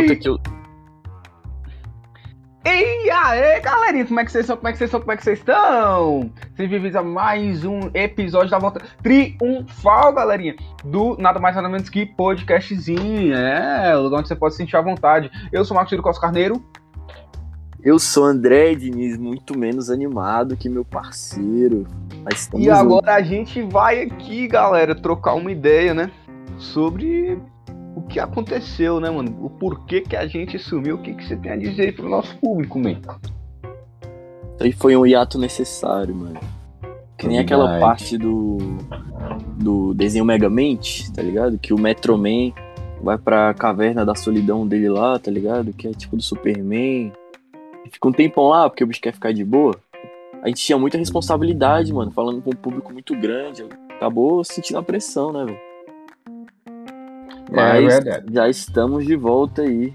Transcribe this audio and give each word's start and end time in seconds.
conta 0.00 0.16
que 0.16 0.28
eu. 0.28 0.38
E 2.64 3.10
aí, 3.10 3.60
galerinha, 3.60 4.06
como 4.06 4.20
é 4.20 4.24
que 4.24 4.32
vocês 4.32 4.44
estão? 4.44 4.56
Como 4.56 4.68
é 4.68 4.72
que 4.72 4.78
vocês 4.78 4.88
estão? 4.88 5.00
Como 5.00 5.12
é 5.12 5.16
que 5.16 5.24
vocês 5.24 5.38
estão? 5.38 6.30
Sejam 6.56 6.70
bem-vindos 6.70 6.96
a 6.96 7.02
mais 7.02 7.64
um 7.64 7.90
episódio 7.94 8.50
da 8.50 8.58
volta 8.58 8.82
triunfal, 9.02 10.12
galerinha, 10.12 10.54
do 10.84 11.16
nada 11.18 11.40
mais 11.40 11.56
nada 11.56 11.68
menos 11.68 11.88
que 11.88 12.04
podcastzinho. 12.04 13.34
É, 13.34 13.96
o 13.96 14.02
lugar 14.02 14.18
onde 14.18 14.28
você 14.28 14.36
pode 14.36 14.54
sentir 14.54 14.76
à 14.76 14.82
vontade. 14.82 15.30
Eu 15.50 15.64
sou 15.64 15.74
o 15.74 15.78
Marcos 15.78 15.98
Costa 16.00 16.20
Carneiro. 16.20 16.62
Eu 17.82 17.98
sou 17.98 18.24
André 18.24 18.74
Diniz, 18.74 19.16
muito 19.16 19.58
menos 19.58 19.88
animado 19.88 20.54
que 20.54 20.68
meu 20.68 20.84
parceiro. 20.84 21.86
E 22.58 22.68
agora 22.68 23.12
juntos. 23.12 23.14
a 23.14 23.22
gente 23.22 23.62
vai 23.62 24.02
aqui, 24.02 24.46
galera, 24.46 24.94
trocar 24.94 25.32
uma 25.32 25.50
ideia, 25.50 25.94
né? 25.94 26.10
Sobre 26.58 27.40
o 27.94 28.02
que 28.02 28.20
aconteceu, 28.20 29.00
né, 29.00 29.10
mano? 29.10 29.36
O 29.40 29.50
porquê 29.50 30.00
que 30.00 30.16
a 30.16 30.26
gente 30.26 30.58
sumiu, 30.58 30.96
o 30.96 30.98
que, 31.02 31.14
que 31.14 31.24
você 31.24 31.36
tem 31.36 31.52
a 31.52 31.56
dizer 31.56 31.82
aí 31.82 31.92
pro 31.92 32.08
nosso 32.08 32.36
público, 32.36 32.78
man? 32.78 33.00
Isso 34.54 34.64
aí 34.64 34.72
foi 34.72 34.96
um 34.96 35.06
hiato 35.06 35.38
necessário, 35.38 36.14
mano. 36.14 36.38
Que 37.16 37.26
nem 37.26 37.38
aquela 37.38 37.78
parte 37.78 38.16
do, 38.16 38.58
do 39.58 39.92
desenho 39.92 40.24
Megamente, 40.24 41.12
tá 41.12 41.20
ligado? 41.20 41.58
Que 41.58 41.74
o 41.74 41.78
Metroman 41.78 42.52
vai 43.02 43.18
pra 43.18 43.52
caverna 43.54 44.04
da 44.04 44.14
solidão 44.14 44.66
dele 44.66 44.88
lá, 44.88 45.18
tá 45.18 45.30
ligado? 45.30 45.72
Que 45.72 45.88
é 45.88 45.92
tipo 45.92 46.16
do 46.16 46.22
Superman. 46.22 47.12
E 47.84 47.90
fica 47.90 48.08
um 48.08 48.12
tempão 48.12 48.48
lá, 48.48 48.68
porque 48.68 48.84
o 48.84 48.86
bicho 48.86 49.00
quer 49.00 49.12
ficar 49.12 49.32
de 49.32 49.44
boa. 49.44 49.74
A 50.42 50.48
gente 50.48 50.62
tinha 50.62 50.78
muita 50.78 50.96
responsabilidade, 50.96 51.92
mano, 51.92 52.10
falando 52.10 52.40
com 52.40 52.50
um 52.50 52.56
público 52.56 52.92
muito 52.92 53.14
grande. 53.14 53.66
Acabou 53.90 54.42
sentindo 54.42 54.78
a 54.78 54.82
pressão, 54.82 55.32
né, 55.32 55.44
velho? 55.44 55.69
É 57.52 57.56
Mas 57.56 57.86
verdade. 57.86 58.26
já 58.32 58.48
estamos 58.48 59.04
de 59.04 59.16
volta 59.16 59.62
aí. 59.62 59.92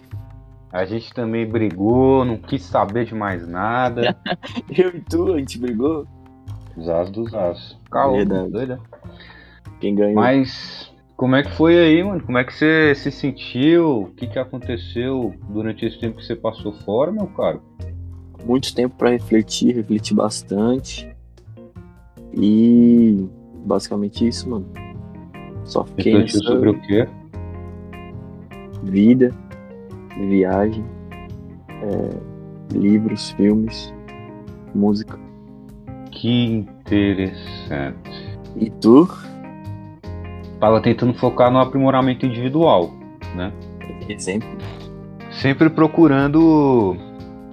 A 0.72 0.84
gente 0.84 1.14
também 1.14 1.48
brigou, 1.48 2.26
não 2.26 2.38
quis 2.38 2.64
saber 2.64 3.06
de 3.06 3.16
mais 3.16 3.48
nada. 3.48 4.16
Eu 4.78 4.90
e 4.90 5.02
tu, 5.02 5.34
a 5.34 5.40
gente 5.40 5.58
brigou. 5.58 6.06
Os 6.76 6.90
as 6.90 7.10
dos 7.10 7.34
as. 7.34 7.78
Calma, 7.90 8.26
doida. 8.26 8.80
Quem 9.80 9.96
ganhou? 9.96 10.16
Mas 10.16 10.92
como 11.16 11.36
é 11.36 11.44
que 11.44 11.52
foi 11.52 11.78
aí, 11.78 12.04
mano? 12.04 12.22
Como 12.22 12.38
é 12.38 12.44
que 12.44 12.54
você 12.54 12.94
se 12.94 13.10
sentiu? 13.10 14.02
O 14.02 14.12
que, 14.12 14.28
que 14.28 14.38
aconteceu 14.38 15.34
durante 15.50 15.86
esse 15.86 15.98
tempo 15.98 16.18
que 16.18 16.26
você 16.26 16.36
passou 16.36 16.74
fora, 16.74 17.12
meu 17.12 17.28
caro? 17.28 17.62
muito 18.46 18.74
tempo 18.74 18.96
pra 18.96 19.10
refletir, 19.10 19.76
refletir 19.76 20.16
bastante. 20.16 21.10
E 22.34 23.28
basicamente 23.66 24.26
isso, 24.28 24.50
mano. 24.50 24.68
Só 25.64 25.84
fiquei 25.84 26.14
Refletiu 26.14 26.40
nessa 26.40 26.52
sobre 26.54 26.70
o 26.70 26.82
quê? 26.82 27.08
Vida, 28.86 29.34
viagem, 30.18 30.86
é, 31.70 32.76
livros, 32.78 33.32
filmes, 33.32 33.94
música. 34.74 35.20
Que 36.12 36.46
interessante. 36.46 38.38
E 38.56 38.70
tu? 38.70 39.08
Tava 40.60 40.82
tentando 40.82 41.14
focar 41.14 41.52
no 41.52 41.60
aprimoramento 41.60 42.26
individual, 42.26 42.94
né? 43.36 43.52
Exemplo. 44.08 44.48
Sempre 45.32 45.70
procurando, 45.70 46.96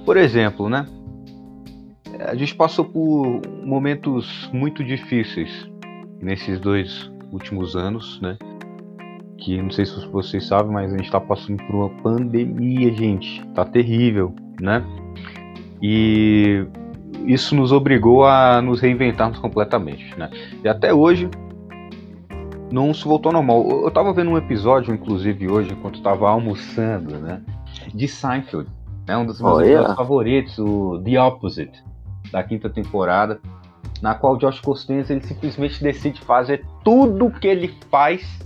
por 0.04 0.16
exemplo, 0.16 0.68
né? 0.68 0.86
A 2.20 2.36
gente 2.36 2.54
passou 2.54 2.84
por 2.84 3.40
momentos 3.64 4.48
muito 4.52 4.84
difíceis 4.84 5.68
nesses 6.20 6.60
dois 6.60 7.10
últimos 7.32 7.74
anos, 7.74 8.20
né? 8.20 8.36
Que 9.42 9.60
não 9.60 9.70
sei 9.70 9.84
se 9.84 10.06
vocês 10.06 10.46
sabem, 10.46 10.72
mas 10.72 10.94
a 10.94 10.96
gente 10.96 11.10
tá 11.10 11.20
passando 11.20 11.60
por 11.64 11.74
uma 11.74 11.88
pandemia, 11.88 12.92
gente. 12.94 13.44
Tá 13.48 13.64
terrível, 13.64 14.32
né? 14.60 14.84
E 15.82 16.64
isso 17.26 17.56
nos 17.56 17.72
obrigou 17.72 18.24
a 18.24 18.62
nos 18.62 18.80
reinventarmos 18.80 19.40
completamente, 19.40 20.16
né? 20.16 20.30
E 20.62 20.68
até 20.68 20.94
hoje 20.94 21.28
não 22.70 22.94
se 22.94 23.04
voltou 23.04 23.30
ao 23.30 23.34
normal. 23.34 23.68
Eu 23.68 23.84
eu 23.84 23.90
tava 23.90 24.12
vendo 24.12 24.30
um 24.30 24.38
episódio, 24.38 24.94
inclusive, 24.94 25.50
hoje, 25.50 25.72
enquanto 25.72 25.98
eu 25.98 26.02
tava 26.04 26.30
almoçando, 26.30 27.18
né? 27.18 27.42
De 27.92 28.06
Seinfeld. 28.06 28.70
É 29.08 29.16
um 29.16 29.26
dos 29.26 29.40
meus 29.40 29.54
Olha. 29.54 29.66
episódios 29.66 29.96
favoritos, 29.96 30.58
o 30.60 31.02
The 31.04 31.20
Opposite, 31.20 31.84
da 32.30 32.44
quinta 32.44 32.70
temporada, 32.70 33.40
na 34.00 34.14
qual 34.14 34.34
o 34.34 34.38
Josh 34.38 34.60
Costanza 34.60 35.12
ele 35.12 35.22
simplesmente 35.22 35.82
decide 35.82 36.20
fazer 36.20 36.64
tudo 36.84 37.28
que 37.28 37.48
ele 37.48 37.74
faz, 37.90 38.38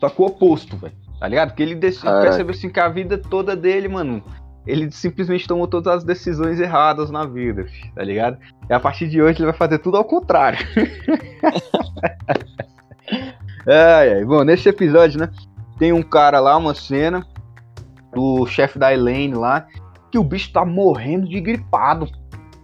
só 0.00 0.08
que 0.08 0.20
o 0.20 0.26
oposto, 0.26 0.76
velho. 0.76 0.94
Tá 1.20 1.28
ligado? 1.28 1.54
Que 1.54 1.62
ele 1.62 1.76
Caraca. 1.76 2.22
percebeu 2.22 2.54
assim 2.54 2.70
que 2.70 2.80
a 2.80 2.88
vida 2.88 3.18
toda 3.18 3.54
dele, 3.54 3.88
mano, 3.88 4.24
ele 4.66 4.90
simplesmente 4.90 5.46
tomou 5.46 5.68
todas 5.68 5.96
as 5.96 6.04
decisões 6.04 6.58
erradas 6.58 7.10
na 7.10 7.26
vida, 7.26 7.66
fi, 7.66 7.92
tá 7.92 8.02
ligado? 8.02 8.38
E 8.68 8.72
a 8.72 8.80
partir 8.80 9.08
de 9.08 9.20
hoje 9.20 9.38
ele 9.38 9.46
vai 9.46 9.54
fazer 9.54 9.78
tudo 9.78 9.98
ao 9.98 10.04
contrário. 10.04 10.58
ai, 13.68 14.14
ai. 14.14 14.24
Bom, 14.24 14.42
nesse 14.42 14.68
episódio, 14.68 15.20
né? 15.20 15.28
Tem 15.78 15.92
um 15.92 16.02
cara 16.02 16.40
lá, 16.40 16.56
uma 16.56 16.74
cena, 16.74 17.26
do 18.12 18.46
chefe 18.46 18.78
da 18.78 18.92
Elaine 18.92 19.34
lá, 19.34 19.66
que 20.10 20.18
o 20.18 20.24
bicho 20.24 20.52
tá 20.52 20.64
morrendo 20.64 21.28
de 21.28 21.40
gripado, 21.40 22.08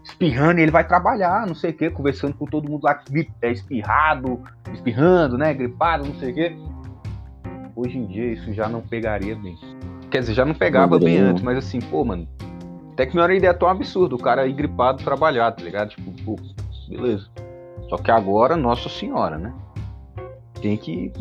espirrando, 0.04 0.60
e 0.60 0.62
ele 0.62 0.70
vai 0.70 0.86
trabalhar, 0.86 1.46
não 1.46 1.54
sei 1.54 1.70
o 1.70 1.76
que, 1.76 1.90
conversando 1.90 2.34
com 2.34 2.46
todo 2.46 2.70
mundo 2.70 2.84
lá 2.84 3.00
é 3.42 3.50
espirrado, 3.50 4.42
espirrando, 4.72 5.36
né? 5.36 5.52
Gripado, 5.54 6.06
não 6.06 6.14
sei 6.16 6.32
o 6.32 6.34
que. 6.34 6.56
Hoje 7.76 7.98
em 7.98 8.06
dia 8.06 8.32
isso 8.32 8.52
já 8.54 8.68
não 8.68 8.80
pegaria 8.80 9.36
bem. 9.36 9.56
Quer 10.10 10.20
dizer, 10.20 10.32
já 10.34 10.44
não 10.46 10.54
pegava 10.54 10.98
bem 10.98 11.18
antes, 11.18 11.42
mas 11.42 11.58
assim, 11.58 11.78
pô, 11.78 12.02
mano. 12.04 12.26
Até 12.92 13.04
que 13.04 13.14
não 13.14 13.22
era 13.22 13.34
ideia 13.34 13.52
tão 13.52 13.68
absurda, 13.68 14.14
o 14.14 14.18
cara 14.18 14.46
ir 14.46 14.54
gripado 14.54 15.04
trabalhar, 15.04 15.52
tá 15.52 15.62
ligado? 15.62 15.90
Tipo, 15.90 16.10
pô, 16.24 16.36
beleza. 16.88 17.28
Só 17.90 17.98
que 17.98 18.10
agora, 18.10 18.56
nossa 18.56 18.88
senhora, 18.88 19.36
né? 19.36 19.52
Tem 20.62 20.78
que. 20.78 21.12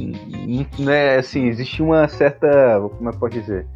Né, 0.80 1.18
assim, 1.18 1.48
existe 1.48 1.84
uma 1.84 2.08
certa. 2.08 2.80
Como 2.98 3.10
é 3.10 3.12
que 3.12 3.20
pode 3.20 3.38
dizer? 3.42 3.68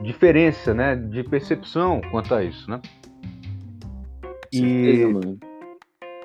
Diferença, 0.00 0.72
né? 0.72 0.94
De 0.94 1.24
percepção 1.24 2.00
quanto 2.12 2.32
a 2.32 2.44
isso, 2.44 2.70
né? 2.70 2.80
Certeza, 4.54 5.02
E. 5.08 5.12
mano. 5.12 5.38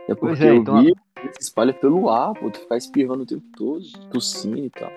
É 0.08 0.14
porque 0.14 0.20
Pois 0.20 0.42
é, 0.42 0.52
o 0.52 0.56
então- 0.56 0.82
vírus 0.82 0.98
se 1.34 1.42
espalha 1.42 1.74
pelo 1.74 2.10
ar, 2.10 2.34
pô. 2.34 2.52
Tu 2.52 2.60
ficar 2.60 2.78
espirrando 2.78 3.24
o 3.24 3.26
tempo 3.26 3.44
todo, 3.58 3.82
tossindo 4.12 4.60
e 4.60 4.70
tal. 4.70 4.92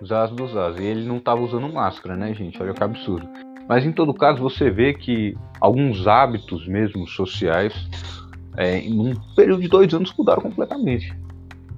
Os 0.00 0.10
as 0.10 0.30
dos 0.30 0.56
as. 0.56 0.78
E 0.78 0.82
ele 0.82 1.06
não 1.06 1.18
tava 1.20 1.40
usando 1.40 1.72
máscara, 1.72 2.16
né, 2.16 2.32
gente? 2.34 2.60
Olha 2.62 2.72
que 2.72 2.82
absurdo. 2.82 3.28
Mas 3.68 3.84
em 3.84 3.92
todo 3.92 4.14
caso, 4.14 4.42
você 4.42 4.70
vê 4.70 4.94
que 4.94 5.36
alguns 5.60 6.06
hábitos 6.06 6.66
mesmo 6.66 7.06
sociais, 7.06 7.72
é, 8.56 8.78
em 8.78 8.98
um 8.98 9.14
período 9.36 9.62
de 9.62 9.68
dois 9.68 9.92
anos, 9.94 10.12
mudaram 10.16 10.42
completamente. 10.42 11.14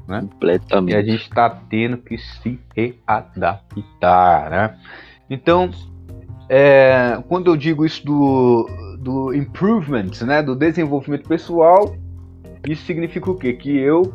E 0.09 0.15
a 0.15 0.21
Completamente. 0.21 1.11
gente 1.11 1.31
tá 1.31 1.49
tendo 1.49 1.99
que 1.99 2.19
se 2.19 2.59
readaptar, 2.75 4.51
né? 4.51 4.79
Então, 5.31 5.71
é, 6.49 7.23
quando 7.29 7.51
eu 7.51 7.57
digo 7.57 7.87
isso 7.87 8.05
do, 8.05 8.69
do 8.99 9.33
improvement, 9.33 10.11
né, 10.27 10.43
do 10.43 10.55
desenvolvimento 10.55 11.29
pessoal, 11.29 11.95
isso 12.69 12.85
significa 12.85 13.31
o 13.31 13.37
quê? 13.37 13.53
Que 13.55 13.77
eu 13.79 14.13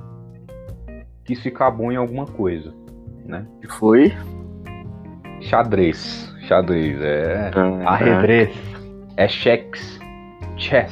quis 1.25 1.41
ficar 1.41 1.71
bom 1.71 1.91
em 1.91 1.95
alguma 1.95 2.25
coisa, 2.25 2.73
né? 3.27 3.45
Que 3.61 3.67
foi? 3.67 4.13
Xadrez, 5.41 6.33
xadrez, 6.47 6.99
é 7.01 7.51
ajedrez, 7.85 8.57
é 9.17 9.27
cheques, 9.27 9.99
chess. 10.55 10.91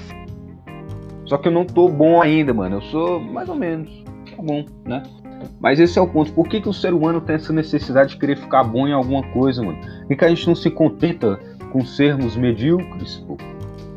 Só 1.25 1.38
que 1.38 1.47
eu 1.47 1.51
não 1.51 1.66
tô 1.66 1.90
bom 1.90 2.22
ainda, 2.22 2.53
mano. 2.53 2.75
Eu 2.78 2.81
sou 2.84 3.19
mais 3.19 3.50
ou 3.50 3.56
menos, 3.56 4.03
tá 4.35 4.41
bom, 4.41 4.63
né? 4.85 5.01
Mas 5.59 5.79
esse 5.79 5.97
é 5.97 6.01
o 6.01 6.07
ponto. 6.07 6.31
Por 6.34 6.47
que, 6.47 6.62
que 6.62 6.69
o 6.69 6.73
ser 6.73 6.94
humano 6.94 7.19
tem 7.22 7.35
essa 7.35 7.51
necessidade 7.51 8.11
de 8.11 8.17
querer 8.17 8.38
ficar 8.38 8.64
bom 8.64 8.88
em 8.88 8.93
alguma 8.93 9.23
coisa, 9.31 9.64
mano? 9.64 9.79
Por 9.79 10.08
que, 10.09 10.16
que 10.16 10.26
a 10.26 10.29
gente 10.29 10.47
não 10.47 10.55
se 10.55 10.70
contenta 10.70 11.40
com 11.72 11.84
sermos 11.84 12.35
medíocres? 12.35 13.17
Pô? 13.28 13.38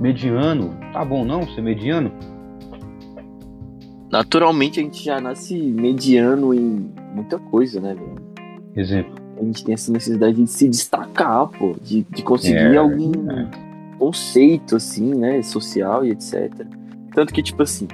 Mediano, 0.00 0.75
tá 0.93 1.05
bom 1.05 1.25
não 1.25 1.43
ser 1.49 1.61
mediano? 1.61 2.12
Naturalmente 4.11 4.81
a 4.81 4.82
gente 4.82 5.05
já 5.05 5.20
nasce 5.20 5.55
mediano 5.55 6.55
em 6.55 6.91
muita 7.14 7.38
coisa, 7.38 7.81
né, 7.81 7.94
velho? 7.94 8.18
Exemplo. 8.78 9.12
A 9.40 9.44
gente 9.44 9.64
tem 9.64 9.75
essa 9.75 9.92
necessidade 9.92 10.34
de 10.42 10.46
se 10.46 10.69
destacar, 10.69 11.46
pô, 11.48 11.75
de, 11.82 12.04
de 12.10 12.22
conseguir 12.22 12.75
É, 12.75 12.76
algum 12.76 13.12
é. 13.30 13.46
conceito, 13.98 14.76
assim, 14.76 15.14
né, 15.14 15.42
social 15.42 16.04
e 16.04 16.10
etc. 16.10 16.50
Tanto 17.14 17.32
que, 17.32 17.42
tipo 17.42 17.62
assim, 17.62 17.86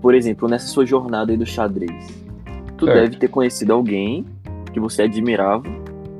por 0.00 0.14
exemplo, 0.14 0.48
nessa 0.48 0.66
sua 0.66 0.84
jornada 0.86 1.32
aí 1.32 1.36
do 1.36 1.46
xadrez, 1.46 2.06
tu 2.76 2.86
Certo. 2.86 3.00
deve 3.00 3.16
ter 3.16 3.28
conhecido 3.28 3.72
alguém 3.72 4.24
que 4.72 4.80
você 4.80 5.02
admirava 5.02 5.64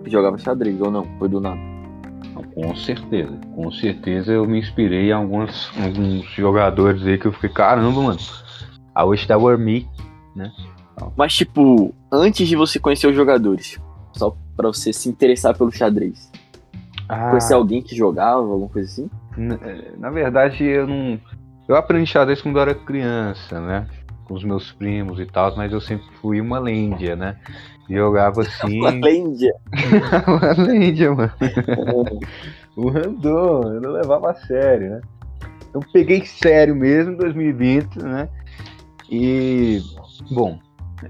que 0.05 0.11
jogava 0.11 0.39
xadrez, 0.39 0.81
ou 0.81 0.91
não? 0.91 1.05
Foi 1.19 1.29
do 1.29 1.41
nada. 1.41 1.61
Com 2.55 2.75
certeza, 2.77 3.37
com 3.55 3.71
certeza 3.71 4.33
eu 4.33 4.45
me 4.47 4.59
inspirei 4.59 5.09
em 5.11 5.13
alguns, 5.13 5.71
alguns 5.81 6.25
jogadores 6.31 7.05
aí 7.05 7.19
que 7.19 7.27
eu 7.27 7.33
fiquei, 7.33 7.51
caramba, 7.51 8.01
mano. 8.01 8.19
I 8.97 9.03
wish 9.05 9.27
that 9.27 9.41
were 9.41 9.61
me. 9.61 9.89
Mas, 11.17 11.35
tipo, 11.35 11.95
antes 12.11 12.49
de 12.49 12.57
você 12.57 12.79
conhecer 12.79 13.07
os 13.07 13.15
jogadores, 13.15 13.79
só 14.13 14.37
pra 14.57 14.69
você 14.69 14.93
se 14.93 15.09
interessar 15.09 15.57
pelo 15.57 15.71
xadrez. 15.71 16.31
Ah. 17.09 17.31
Conhecer 17.31 17.55
alguém 17.55 17.83
que 17.83 17.97
jogava, 17.97 18.41
alguma 18.41 18.69
coisa 18.69 18.89
assim? 18.89 19.11
Na, 19.37 19.55
é, 19.55 19.93
na 19.99 20.11
verdade, 20.11 20.65
eu 20.65 20.87
não. 20.87 21.19
Eu 21.67 21.77
aprendi 21.77 22.11
xadrez 22.11 22.41
quando 22.43 22.57
eu 22.57 22.63
era 22.63 22.75
criança, 22.75 23.61
né? 23.61 23.87
Com 24.25 24.35
os 24.35 24.45
meus 24.45 24.73
primos 24.73 25.19
e 25.21 25.27
tal, 25.27 25.57
mas 25.57 25.73
eu 25.73 25.81
sempre 25.81 26.07
fui 26.21 26.41
uma 26.41 26.59
lêndia, 26.59 27.17
né? 27.17 27.37
Jogava 27.89 28.43
assim. 28.43 28.81
uma 28.81 28.91
lêndia? 28.91 29.55
uma 30.27 30.65
lêndia, 30.67 31.15
mano. 31.15 31.33
o 32.77 32.91
random, 32.91 33.75
eu 33.75 33.81
não 33.81 33.91
levava 33.93 34.31
a 34.31 34.35
sério, 34.35 34.91
né? 34.91 35.01
Eu 35.73 35.81
peguei 35.93 36.25
sério 36.25 36.75
mesmo 36.75 37.13
em 37.13 37.17
2020, 37.17 37.97
né? 38.03 38.29
E, 39.11 39.81
bom, 40.31 40.59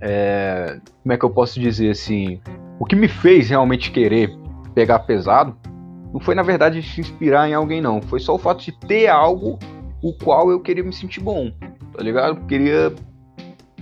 é, 0.01 0.81
como 1.03 1.13
é 1.13 1.17
que 1.17 1.25
eu 1.25 1.31
posso 1.31 1.59
dizer 1.59 1.91
assim? 1.91 2.41
O 2.79 2.85
que 2.85 2.97
me 2.97 3.09
fez 3.09 3.49
realmente 3.49 3.91
querer 3.91 4.31
pegar 4.75 5.01
pesado 5.01 5.57
não 6.13 6.21
foi, 6.21 6.35
na 6.35 6.43
verdade, 6.43 6.83
se 6.83 7.01
inspirar 7.01 7.49
em 7.49 7.55
alguém, 7.55 7.81
não. 7.81 8.01
Foi 8.01 8.19
só 8.19 8.35
o 8.35 8.39
fato 8.39 8.65
de 8.65 8.73
ter 8.73 9.09
algo 9.09 9.59
o 10.03 10.13
qual 10.13 10.51
eu 10.51 10.61
queria 10.61 10.83
me 10.83 10.93
sentir 10.93 11.21
bom, 11.21 11.51
tá 11.95 12.03
ligado? 12.03 12.47
Queria. 12.47 12.93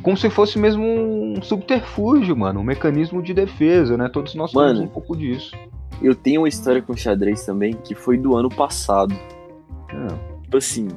Como 0.02 0.16
se 0.16 0.30
fosse 0.30 0.58
mesmo 0.58 0.84
um 0.84 1.40
subterfúgio, 1.42 2.36
mano. 2.36 2.60
Um 2.60 2.64
mecanismo 2.64 3.22
de 3.22 3.34
defesa, 3.34 3.96
né? 3.96 4.08
Todos 4.08 4.34
nós 4.34 4.52
mano, 4.52 4.74
temos 4.74 4.90
um 4.90 4.92
pouco 4.92 5.16
disso. 5.16 5.56
Eu 6.02 6.14
tenho 6.14 6.42
uma 6.42 6.48
história 6.48 6.82
com 6.82 6.96
xadrez 6.96 7.44
também 7.44 7.74
que 7.74 7.94
foi 7.94 8.18
do 8.18 8.36
ano 8.36 8.48
passado. 8.48 9.14
É. 9.88 10.42
Tipo 10.42 10.56
assim, 10.56 10.88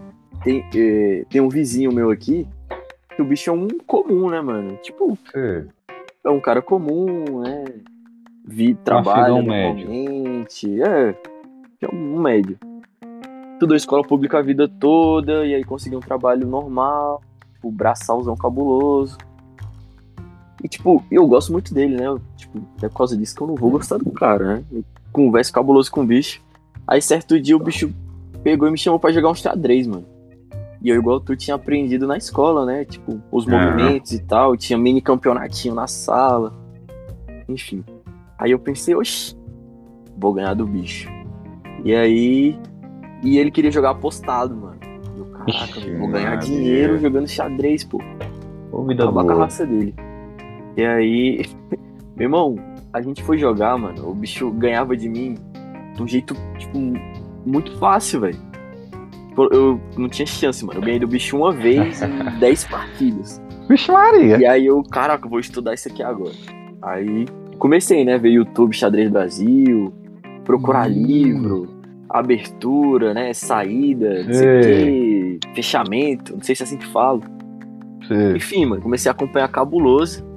tem, 0.44 0.64
é, 0.76 1.26
tem 1.30 1.42
um 1.42 1.50
vizinho 1.50 1.92
meu 1.92 2.12
aqui 2.12 2.48
que 3.19 3.21
o 3.21 3.25
bicho 3.25 3.50
é 3.50 3.54
um 3.54 3.68
comum, 3.86 4.30
né, 4.30 4.39
mano? 4.39 4.77
Tipo, 4.77 5.18
é, 5.36 5.66
é 6.24 6.30
um 6.30 6.39
cara 6.39 6.62
comum, 6.62 7.42
né? 7.42 7.66
Vi, 8.45 8.74
trabalha 8.75 9.33
normalmente. 9.33 10.66
Médio. 10.66 10.86
É, 10.86 11.16
é 11.81 11.88
um 11.94 12.21
médio. 12.21 12.57
Estudou 13.54 13.75
escola 13.75 14.04
pública 14.07 14.39
a 14.39 14.42
vida 14.42 14.69
toda 14.69 15.45
e 15.45 15.54
aí 15.54 15.66
conseguiu 15.66 16.00
um 16.00 16.01
trabalho 16.01 16.48
normal, 16.48 17.21
o 17.62 17.69
braçalzão 17.69 18.38
cabuloso. 18.38 19.18
E, 20.63 20.69
tipo, 20.69 21.04
eu 21.12 21.27
gosto 21.27 21.51
muito 21.51 21.74
dele, 21.74 21.98
né? 21.98 22.06
Tipo, 22.38 22.60
é 22.81 22.88
por 22.88 23.00
causa 23.00 23.18
disso 23.18 23.36
que 23.36 23.42
eu 23.42 23.48
não 23.48 23.56
vou 23.56 23.71
gostar 23.71 23.98
do 23.98 24.12
cara, 24.12 24.56
né? 24.56 24.63
Eu 24.71 24.86
converso 25.12 25.51
cabuloso 25.51 25.92
com 25.92 26.04
o 26.04 26.06
bicho. 26.06 26.42
Aí, 26.88 27.01
certo 27.01 27.38
dia, 27.38 27.57
o 27.57 27.60
bicho 27.60 27.94
pegou 28.44 28.66
e 28.66 28.71
me 28.71 28.77
chamou 28.77 28.98
para 28.98 29.12
jogar 29.12 29.30
uns 29.30 29.42
xadrez, 29.42 29.86
mano. 29.88 30.06
E 30.81 30.90
eu, 30.90 30.96
igual 30.96 31.20
tu, 31.20 31.36
tinha 31.36 31.56
aprendido 31.56 32.08
na 32.08 32.18
escola, 32.18 32.66
né? 32.66 32.86
Tipo, 32.86 33.22
os 33.31 33.46
movimentos 33.46 34.14
e 34.14 34.20
tal. 34.20 34.56
Tinha 34.56 34.78
mini 34.78 35.02
campeonatinho 35.02 35.76
na 35.76 35.88
sala. 35.88 36.54
Enfim. 37.48 37.84
Aí 38.38 38.52
eu 38.52 38.60
pensei, 38.60 38.96
oxi, 38.96 39.36
vou 40.18 40.34
ganhar 40.34 40.54
do 40.54 40.66
bicho. 40.66 41.10
E 41.84 41.94
aí. 41.94 42.58
E 43.22 43.38
ele 43.38 43.52
queria 43.52 43.72
jogar 43.72 43.92
apostado, 43.92 44.56
mano. 44.56 44.80
Eu, 45.18 45.26
caraca, 45.26 45.80
Ixi, 45.80 45.96
vou 45.98 46.08
ganhar 46.08 46.36
dinheiro 46.38 46.98
jogando 46.98 47.28
xadrez, 47.28 47.84
pô. 47.84 48.02
Ô, 48.72 48.84
vida 48.86 49.04
Acaba 49.04 49.24
boa. 49.24 49.34
a 49.36 49.38
raça 49.40 49.66
dele. 49.66 49.94
E 50.78 50.86
aí. 50.86 51.46
Meu 52.16 52.26
irmão, 52.26 52.56
a 52.94 53.02
gente 53.02 53.22
foi 53.24 53.38
jogar, 53.38 53.78
mano. 53.78 54.10
O 54.10 54.14
bicho 54.14 54.50
ganhava 54.52 54.96
de 54.96 55.10
mim 55.10 55.36
de 55.96 56.04
um 56.04 56.08
jeito, 56.08 56.34
tipo, 56.58 56.78
muito 57.46 57.78
fácil, 57.78 58.22
velho. 58.22 58.49
Eu 59.52 59.80
não 59.98 60.10
tinha 60.10 60.26
chance, 60.26 60.66
mano. 60.66 60.80
Eu 60.80 60.84
ganhei 60.84 61.00
do 61.00 61.08
bicho 61.08 61.38
uma 61.38 61.52
vez 61.52 62.02
em 62.02 62.10
10 62.40 62.64
partidas. 62.66 63.42
Vixe 63.70 63.92
Maria. 63.92 64.38
E 64.38 64.46
aí 64.46 64.66
eu, 64.66 64.84
caraca, 64.84 65.26
eu 65.26 65.30
vou 65.30 65.40
estudar 65.40 65.74
isso 65.76 65.88
aqui 65.88 66.02
agora. 66.02 66.34
Aí 66.82 67.26
comecei, 67.60 68.04
né? 68.04 68.18
Ver 68.18 68.30
YouTube 68.30 68.76
Xadrez 68.76 69.10
Brasil, 69.12 69.94
procurar 70.44 70.90
hum. 70.90 70.94
livro, 70.94 71.70
abertura, 72.10 73.14
né? 73.14 73.34
Saída, 73.34 74.24
não 74.24 74.34
sei 74.34 74.48
o 74.48 74.62
quê, 74.62 75.40
fechamento, 75.54 76.34
não 76.34 76.42
sei 76.42 76.56
se 76.56 76.64
é 76.64 76.66
assim 76.66 76.78
que 76.78 76.88
falo. 76.88 77.22
Sim. 78.08 78.36
Enfim, 78.36 78.66
mano, 78.66 78.82
comecei 78.82 79.10
a 79.10 79.14
acompanhar 79.14 79.48
cabuloso. 79.50 80.28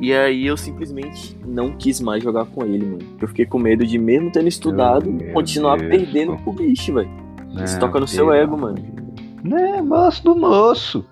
E 0.00 0.12
aí 0.12 0.44
eu 0.44 0.56
simplesmente 0.56 1.38
não 1.46 1.70
quis 1.70 2.00
mais 2.00 2.22
jogar 2.22 2.46
com 2.46 2.64
ele, 2.64 2.84
mano. 2.84 2.98
Eu 3.20 3.28
fiquei 3.28 3.46
com 3.46 3.58
medo 3.58 3.86
de, 3.86 3.96
mesmo 3.96 4.30
tendo 4.32 4.48
estudado, 4.48 5.08
continuar 5.32 5.78
perdendo 5.78 6.36
pro 6.38 6.52
bicho, 6.52 6.92
velho. 6.92 7.23
Isso 7.62 7.78
toca 7.78 8.00
no 8.00 8.08
seu 8.08 8.32
ego, 8.32 8.56
mano. 8.56 8.78
Né, 9.42 9.82
moço 9.82 10.24
do 10.24 10.34
moço. 10.34 11.04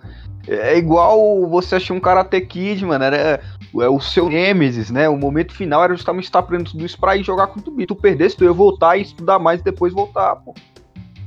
É 0.49 0.77
igual 0.77 1.47
você 1.49 1.77
achar 1.77 1.95
um 1.95 2.01
Karate 2.01 2.41
Kid, 2.41 2.85
mano. 2.85 3.05
Era 3.05 3.41
é 3.81 3.89
o 3.89 4.01
seu 4.01 4.29
Nemesis, 4.29 4.91
né? 4.91 5.09
O 5.09 5.17
momento 5.17 5.55
final 5.55 5.83
era 5.83 5.95
justamente 5.95 6.25
estar 6.25 6.41
aprendendo 6.41 6.73
tudo 6.73 6.85
isso 6.85 6.99
pra 6.99 7.17
ir 7.17 7.23
jogar 7.23 7.47
com 7.47 7.61
o 7.61 7.63
Tubi. 7.63 7.87
Tu 7.87 7.95
perdesse, 7.95 8.37
tu 8.37 8.45
ia 8.45 8.53
voltar 8.53 8.97
e 8.97 9.03
estudar 9.03 9.39
mais 9.39 9.61
e 9.61 9.65
depois 9.65 9.93
voltar, 9.93 10.37
pô. 10.37 10.55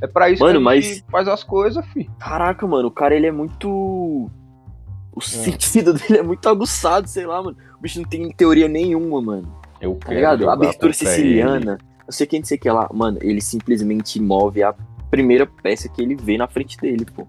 É 0.02 0.08
pra 0.08 0.30
isso 0.30 0.44
mano, 0.44 0.62
que 0.62 0.68
a 0.68 0.76
gente 0.76 0.90
mas... 0.90 1.06
faz 1.10 1.28
as 1.28 1.44
coisas, 1.44 1.84
fi. 1.88 2.10
Caraca, 2.20 2.68
mano, 2.68 2.90
o 2.90 2.92
cara 2.92 3.16
ele 3.16 3.28
é 3.28 3.32
muito. 3.32 3.70
O 3.70 5.20
é. 5.20 5.24
sentido 5.24 5.94
dele 5.98 6.20
é 6.20 6.24
muito 6.24 6.48
aguçado, 6.48 7.08
sei 7.08 7.26
lá, 7.26 7.42
mano. 7.42 7.58
O 7.78 7.82
bicho 7.82 8.00
não 8.00 8.08
tem 8.08 8.30
teoria 8.32 8.68
nenhuma, 8.68 9.22
mano. 9.22 9.56
Eu 9.82 9.96
tá 9.96 10.14
ligado? 10.14 10.50
Abertura 10.50 10.94
siciliana. 10.94 11.78
Não 12.06 12.12
sei 12.12 12.28
quem 12.28 12.44
sei 12.44 12.58
que 12.58 12.68
é 12.68 12.74
lá. 12.74 12.88
Mano, 12.94 13.18
ele 13.22 13.42
simplesmente 13.42 14.22
move 14.22 14.62
a 14.62 14.76
primeira 15.10 15.46
peça 15.46 15.90
que 15.90 16.02
ele 16.02 16.16
vê 16.16 16.38
na 16.38 16.48
frente 16.48 16.78
dele, 16.78 17.06
pô. 17.06 17.28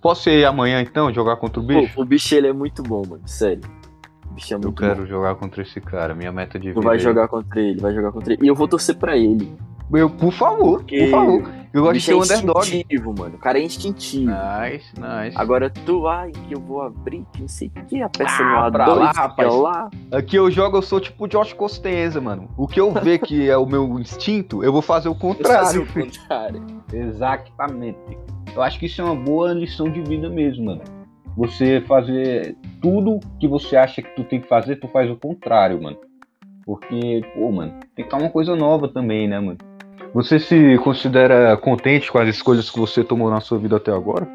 Posso 0.00 0.28
ir 0.28 0.44
amanhã 0.44 0.82
então 0.82 1.12
jogar 1.12 1.36
contra 1.36 1.60
o 1.60 1.62
bicho? 1.62 1.94
Pô, 1.94 2.02
o 2.02 2.04
bicho 2.04 2.34
ele 2.34 2.48
é 2.48 2.52
muito 2.52 2.82
bom, 2.82 3.02
mano. 3.08 3.22
Sério. 3.26 3.62
O 4.30 4.34
bicho 4.34 4.52
é 4.52 4.56
muito 4.56 4.68
Eu 4.68 4.88
quero 4.88 5.02
bom. 5.02 5.06
jogar 5.06 5.34
contra 5.36 5.62
esse 5.62 5.80
cara. 5.80 6.14
Minha 6.14 6.30
meta 6.30 6.58
de 6.58 6.68
vida. 6.68 6.80
Tu 6.80 6.84
vai 6.84 6.96
é... 6.96 6.98
jogar 6.98 7.28
contra 7.28 7.60
ele, 7.60 7.80
vai 7.80 7.94
jogar 7.94 8.12
contra 8.12 8.34
ele. 8.34 8.44
E 8.44 8.48
eu 8.48 8.54
vou 8.54 8.68
torcer 8.68 8.96
pra 8.96 9.16
ele. 9.16 9.56
Eu, 9.92 10.10
por 10.10 10.32
favor, 10.32 10.78
Porque 10.78 11.04
por 11.04 11.10
favor. 11.10 11.64
Eu 11.74 11.82
gosto 11.82 11.94
de 11.94 12.00
ser 12.02 12.12
é 12.12 12.14
um 12.14 12.22
underdog. 12.22 12.58
instintivo, 12.60 13.14
mano. 13.18 13.34
O 13.34 13.38
cara 13.38 13.58
é 13.58 13.62
instintivo. 13.62 14.30
Nice, 14.30 14.94
nice. 14.96 15.36
Agora 15.36 15.68
tu, 15.68 16.06
ai, 16.06 16.30
que 16.30 16.54
eu 16.54 16.60
vou 16.60 16.80
abrir, 16.82 17.24
que 17.32 17.40
não 17.40 17.48
sei 17.48 17.66
o 17.66 17.84
que, 17.86 18.00
a 18.00 18.08
peça 18.08 18.44
ah, 18.44 18.70
no 18.70 18.78
A2, 18.78 18.94
lá, 18.94 19.10
rapaz. 19.10 19.54
lá. 19.54 19.90
Aqui 20.12 20.36
eu 20.36 20.48
jogo, 20.52 20.76
eu 20.76 20.82
sou 20.82 21.00
tipo 21.00 21.26
Josh 21.26 21.52
Costenza, 21.52 22.20
mano. 22.20 22.48
O 22.56 22.68
que 22.68 22.80
eu 22.80 22.92
ver 22.92 23.18
que 23.18 23.50
é 23.50 23.56
o 23.56 23.66
meu 23.66 23.98
instinto, 23.98 24.62
eu 24.62 24.72
vou 24.72 24.82
fazer 24.82 25.08
o 25.08 25.16
contrário. 25.16 25.64
Fazer 25.64 25.78
o 25.80 25.86
contrário. 25.86 26.64
Exatamente. 26.94 27.98
Eu 28.54 28.62
acho 28.62 28.78
que 28.78 28.86
isso 28.86 29.02
é 29.02 29.04
uma 29.04 29.16
boa 29.16 29.52
lição 29.52 29.90
de 29.90 30.00
vida 30.00 30.28
mesmo, 30.28 30.66
mano. 30.66 30.82
Você 31.36 31.80
fazer 31.88 32.56
tudo 32.80 33.18
que 33.40 33.48
você 33.48 33.76
acha 33.76 34.00
que 34.00 34.14
tu 34.14 34.22
tem 34.22 34.40
que 34.40 34.46
fazer, 34.46 34.76
tu 34.76 34.86
faz 34.86 35.10
o 35.10 35.16
contrário, 35.16 35.82
mano. 35.82 35.98
Porque, 36.64 37.20
pô, 37.34 37.50
mano, 37.50 37.72
tem 37.96 37.96
que 37.96 38.02
estar 38.02 38.16
uma 38.16 38.30
coisa 38.30 38.54
nova 38.54 38.86
também, 38.86 39.26
né, 39.26 39.40
mano? 39.40 39.58
Você 40.14 40.38
se 40.38 40.78
considera 40.78 41.56
contente 41.56 42.10
com 42.10 42.18
as 42.18 42.28
escolhas 42.28 42.70
que 42.70 42.78
você 42.78 43.02
tomou 43.02 43.28
na 43.28 43.40
sua 43.40 43.58
vida 43.58 43.78
até 43.78 43.90
agora? 43.90 44.28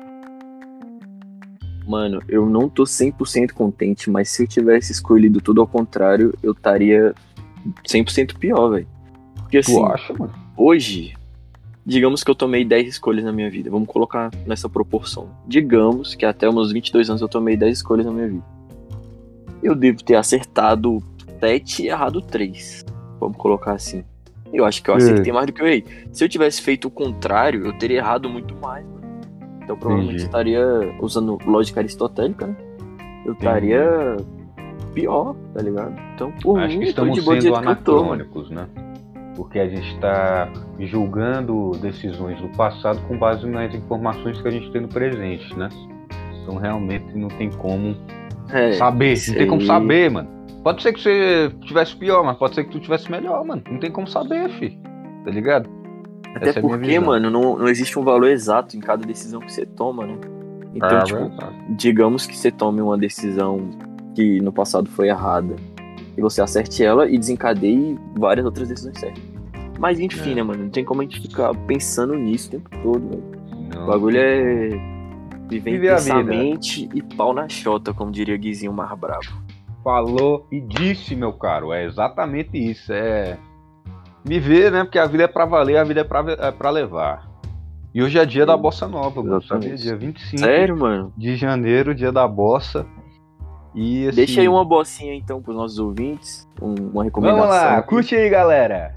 Mano, 1.88 2.22
eu 2.28 2.50
não 2.50 2.68
tô 2.68 2.84
100% 2.84 3.54
contente, 3.54 4.10
mas 4.10 4.30
se 4.30 4.44
eu 4.44 4.48
tivesse 4.48 4.92
escolhido 4.92 5.40
tudo 5.40 5.62
ao 5.62 5.68
contrário, 5.68 6.38
eu 6.44 6.52
estaria 6.52 7.16
100% 7.88 8.38
pior, 8.38 8.72
velho. 8.72 8.88
Porque 9.36 9.60
assim, 9.60 9.74
tu 9.74 9.86
acha, 9.86 10.14
mano? 10.14 10.34
hoje, 10.58 11.14
digamos 11.86 12.26
que 12.26 12.30
eu 12.30 12.36
tomei 12.36 12.66
10 12.66 12.90
escolhas 12.90 13.24
na 13.24 13.32
minha 13.32 13.50
vida, 13.50 13.72
vamos 13.72 13.88
colocar 13.88 14.30
nessa 14.46 14.68
proporção. 14.68 15.30
Digamos 15.48 16.14
que 16.14 16.26
até 16.26 16.52
meus 16.52 16.74
22 16.74 17.10
anos 17.10 17.22
eu 17.22 17.30
tomei 17.30 17.56
10 17.56 17.78
escolhas 17.78 18.06
na 18.06 18.12
minha 18.12 18.28
vida. 18.28 18.46
Eu 19.64 19.74
devo 19.76 20.04
ter 20.04 20.16
acertado 20.16 21.02
7 21.40 21.84
e 21.84 21.88
errado 21.88 22.22
3. 22.22 22.86
Vamos 23.18 23.38
colocar 23.38 23.72
assim. 23.72 24.04
Eu 24.54 24.66
acho 24.66 24.82
que 24.82 24.90
eu 24.90 24.96
acertei 24.96 25.32
é. 25.32 25.34
mais 25.34 25.46
do 25.46 25.54
que 25.54 25.62
eu 25.62 25.68
errei. 25.68 25.86
Se 26.12 26.24
eu 26.24 26.30
tivesse 26.30 26.62
feito 26.62 26.88
o 26.88 26.92
contrário, 26.92 27.66
eu 27.66 27.74
teria 27.74 27.98
errado 27.98 28.30
muito 28.30 28.56
mais, 28.56 28.86
mano. 28.86 29.00
Então 29.64 29.78
provavelmente 29.78 30.16
Entendi. 30.16 30.26
estaria 30.26 30.66
usando 31.00 31.38
lógica 31.46 31.80
aristotélica, 31.80 32.48
né? 32.48 32.56
Eu 33.26 33.34
estaria 33.34 34.18
pior, 34.94 35.36
tá 35.54 35.62
ligado? 35.62 35.94
Então, 36.16 36.32
por 36.42 36.60
acho 36.60 36.78
mim, 36.78 36.86
que 36.86 36.90
estamos 36.90 37.24
sendo 37.24 37.56
anacrônicos, 37.56 38.50
né? 38.50 38.68
Porque 39.36 39.60
a 39.60 39.70
gente 39.70 39.94
está 39.94 40.52
julgando 40.80 41.72
decisões 41.80 42.42
do 42.42 42.50
passado 42.50 43.00
com 43.08 43.18
base 43.18 43.48
nas 43.48 43.74
informações 43.74 44.42
que 44.42 44.48
a 44.48 44.52
gente 44.52 44.72
tem 44.72 44.82
no 44.82 44.88
presente, 44.88 45.56
né? 45.56 45.70
Então 46.42 46.56
realmente 46.56 47.16
não 47.16 47.28
tem 47.28 47.50
como 47.52 47.96
é, 48.52 48.74
saber, 48.74 49.16
não 49.28 49.36
tem 49.36 49.48
como 49.48 49.62
saber, 49.62 50.10
mano. 50.10 50.39
Pode 50.64 50.82
ser 50.82 50.94
que 50.94 51.02
você 51.02 51.52
tivesse 51.62 51.96
pior, 51.96 52.24
mas 52.24 52.38
pode 52.38 52.56
ser 52.56 52.66
que 52.66 52.72
tu 52.72 52.80
tivesse 52.80 53.10
melhor, 53.10 53.44
mano. 53.46 53.62
Não 53.70 53.80
tem 53.80 53.92
como 53.92 54.08
saber, 54.08 54.50
fi. 54.50 54.78
Tá 55.24 55.32
ligado? 55.32 55.70
Até 56.36 56.50
Essa 56.50 56.60
é 56.60 56.62
porque, 56.62 56.92
é 56.92 57.00
mano, 57.00 57.30
não, 57.30 57.58
não 57.58 57.68
existe 57.68 57.98
um 57.98 58.04
valor 58.04 58.30
exato 58.30 58.76
em 58.76 58.80
cada 58.80 59.06
decisão 59.06 59.40
que 59.40 59.52
você 59.52 59.66
toma, 59.66 60.06
né? 60.06 60.18
Então, 60.76 60.98
ah, 60.98 61.04
tipo, 61.04 61.32
digamos 61.70 62.28
que 62.28 62.38
você 62.38 62.52
tome 62.52 62.82
uma 62.82 62.98
decisão 62.98 63.70
que 64.14 64.40
no 64.42 64.52
passado 64.52 64.88
foi 64.90 65.08
errada 65.08 65.56
e 66.16 66.22
você 66.22 66.42
acerte 66.42 66.84
ela 66.84 67.10
e 67.10 67.18
desencadeie 67.18 67.98
várias 68.16 68.46
outras 68.46 68.68
decisões 68.68 69.00
certas. 69.00 69.24
Mas 69.80 70.00
enfim, 70.00 70.34
é. 70.34 70.36
né, 70.36 70.44
mano? 70.44 70.66
Não 70.66 70.70
tem 70.70 70.84
como 70.84 71.02
a 71.02 71.04
gente 71.06 71.22
ficar 71.22 71.56
pensando 71.66 72.14
nisso 72.14 72.50
o 72.50 72.52
tempo 72.52 72.70
todo, 72.84 73.10
velho. 73.10 73.84
O 73.84 73.88
bagulho 73.88 74.18
é 74.20 74.70
viver 75.50 75.72
Vive 75.72 75.88
intensamente 75.88 76.90
e 76.94 77.02
pau 77.02 77.34
na 77.34 77.48
chota, 77.48 77.94
como 77.94 78.12
diria 78.12 78.38
Guizinho 78.38 78.74
mais 78.74 78.96
brabo 79.00 79.49
falou 79.90 80.46
e 80.52 80.62
disse, 80.62 81.16
meu 81.16 81.34
caro. 81.34 81.74
É 81.74 81.84
exatamente 81.84 82.56
isso. 82.58 82.94
É 82.94 83.38
Viver, 84.24 84.72
né? 84.72 84.84
Porque 84.84 85.00
a 85.00 85.06
vida 85.08 85.24
é 85.24 85.28
pra 85.28 85.46
valer, 85.46 85.78
a 85.78 85.84
vida 85.84 86.02
é 86.02 86.04
pra, 86.04 86.24
é 86.38 86.52
pra 86.52 86.70
levar. 86.70 87.28
E 87.96 88.04
hoje 88.04 88.20
é 88.20 88.26
dia 88.26 88.46
da 88.46 88.56
Bossa 88.56 88.88
Nova, 88.88 89.24
mano. 89.24 89.42
Sabia? 89.42 89.76
Dia 89.76 89.96
25 89.98 90.38
Sério, 90.38 90.78
mano? 90.78 91.12
de 91.18 91.36
janeiro, 91.36 91.96
dia 91.96 92.12
da 92.12 92.28
Bossa. 92.28 92.86
E, 93.74 94.08
assim, 94.08 94.16
Deixa 94.18 94.42
aí 94.42 94.48
uma 94.50 94.64
bossinha 94.66 95.16
então 95.16 95.42
pros 95.42 95.56
nossos 95.56 95.80
ouvintes. 95.80 96.48
um- 96.62 96.76
uma 96.94 97.04
recomendação. 97.04 97.48
Vamos 97.48 97.56
lá, 97.56 97.82
curte 97.82 98.16
aí, 98.16 98.30
galera. 98.30 98.94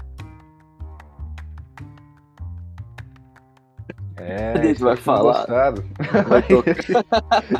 É, 4.25 4.53
vai 4.53 4.71
espero 4.71 4.95
que 4.97 5.03
tenham 5.03 5.07
falar. 5.17 5.33
gostado. 5.39 5.83
Vai 6.29 6.41
tocar. 6.43 6.75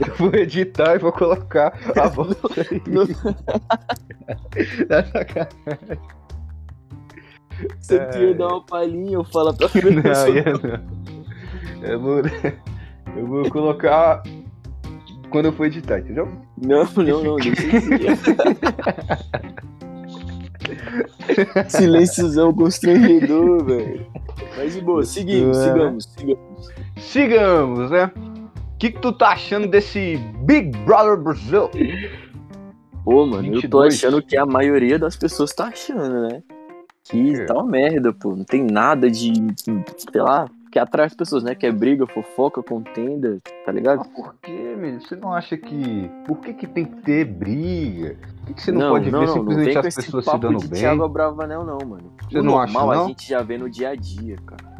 Eu 0.08 0.16
vou 0.18 0.34
editar 0.36 0.96
e 0.96 1.00
vou 1.00 1.12
colocar 1.12 1.74
a 2.00 2.08
voz 2.16 2.38
aí. 2.58 2.82
Tá 4.88 5.04
sacanagem. 5.06 6.00
Você 7.80 7.96
É. 7.98 8.06
queria 8.06 8.34
dar 8.36 8.48
uma 8.48 8.66
palhinha, 8.66 9.14
eu 9.16 9.24
falo 9.26 9.54
pra 9.54 9.68
Não, 9.92 10.02
pessoa. 10.02 10.30
eu 10.30 10.60
não. 10.60 11.04
Eu 11.90 12.00
vou, 12.00 12.22
eu 13.18 13.28
vou 13.28 13.50
colocar 13.50 14.24
quando 15.30 15.46
eu 15.46 15.54
for 15.54 15.66
editar, 15.66 16.00
entendeu? 16.00 16.30
Não, 16.58 16.86
não, 16.96 17.24
não, 17.24 17.36
deixa 17.36 17.78
assim. 17.78 17.90
Silênciozão 21.70 22.54
constrangedor, 22.54 23.64
velho. 23.66 24.06
Mas 24.58 24.74
de 24.74 24.82
boa, 24.82 25.04
seguimos, 25.04 25.58
É. 25.58 25.72
sigamos, 25.72 26.04
sigamos. 26.06 26.70
Sigamos, 26.98 27.92
né? 27.92 28.12
O 28.16 28.78
que, 28.78 28.92
que 28.92 29.00
tu 29.00 29.14
tá 29.14 29.30
achando 29.30 29.68
desse 29.68 30.18
Big 30.46 30.78
Brother 30.80 31.18
Brasil? 31.18 31.70
Pô, 33.04 33.26
mano, 33.26 33.48
eu 33.48 33.54
tô 33.70 33.82
22. 33.82 33.94
achando 33.96 34.22
que 34.22 34.38
a 34.38 34.46
maioria 34.46 34.98
das 35.00 35.16
pessoas 35.16 35.54
tá 35.54 35.66
achando, 35.68 36.28
né? 36.28 36.42
Que 37.04 37.34
quê? 37.34 37.46
tá 37.46 37.54
uma 37.56 37.66
merda, 37.66 38.14
pô. 38.14 38.36
Não 38.36 38.46
tem 38.46 38.64
nada 38.64 39.10
de, 39.10 39.34
sei 39.58 40.22
lá, 40.22 40.48
que 40.74 40.80
atrai 40.80 41.06
as 41.06 41.14
pessoas, 41.14 41.44
né? 41.44 41.54
Que 41.54 41.68
é 41.68 41.72
briga, 41.72 42.08
fofoca, 42.08 42.64
contenda, 42.64 43.38
tá 43.64 43.72
ligado? 43.72 44.02
Ah, 44.02 44.06
por 44.06 44.34
quê, 44.42 44.76
meu? 44.76 45.00
Você 45.00 45.16
não 45.16 45.32
acha 45.32 45.56
que. 45.56 46.10
Por 46.26 46.40
que, 46.40 46.52
que 46.52 46.66
tem 46.66 46.84
que 46.84 46.96
ter 47.04 47.26
briga? 47.26 48.18
Por 48.38 48.48
que, 48.48 48.54
que 48.56 48.62
você 48.64 48.72
não, 48.72 48.80
não, 48.80 48.90
pode 48.90 49.12
não, 49.12 49.20
ver 49.20 49.26
não, 49.28 49.34
simplesmente 49.34 49.78
as 49.78 49.96
pessoas 49.96 50.26
se 50.26 50.38
dando 50.40 50.58
de 50.58 50.68
bem? 50.68 50.80
Thiago 50.80 51.08
Bravanel, 51.08 51.64
não, 51.64 51.78
mano. 51.88 52.12
Você 52.28 52.40
O 52.40 52.44
não 52.44 52.60
acha, 52.60 52.74
normal 52.74 52.96
não? 52.96 53.06
a 53.06 53.08
gente 53.08 53.30
já 53.30 53.44
vê 53.44 53.56
no 53.56 53.70
dia 53.70 53.90
a 53.90 53.96
dia, 53.96 54.36
cara. 54.48 54.74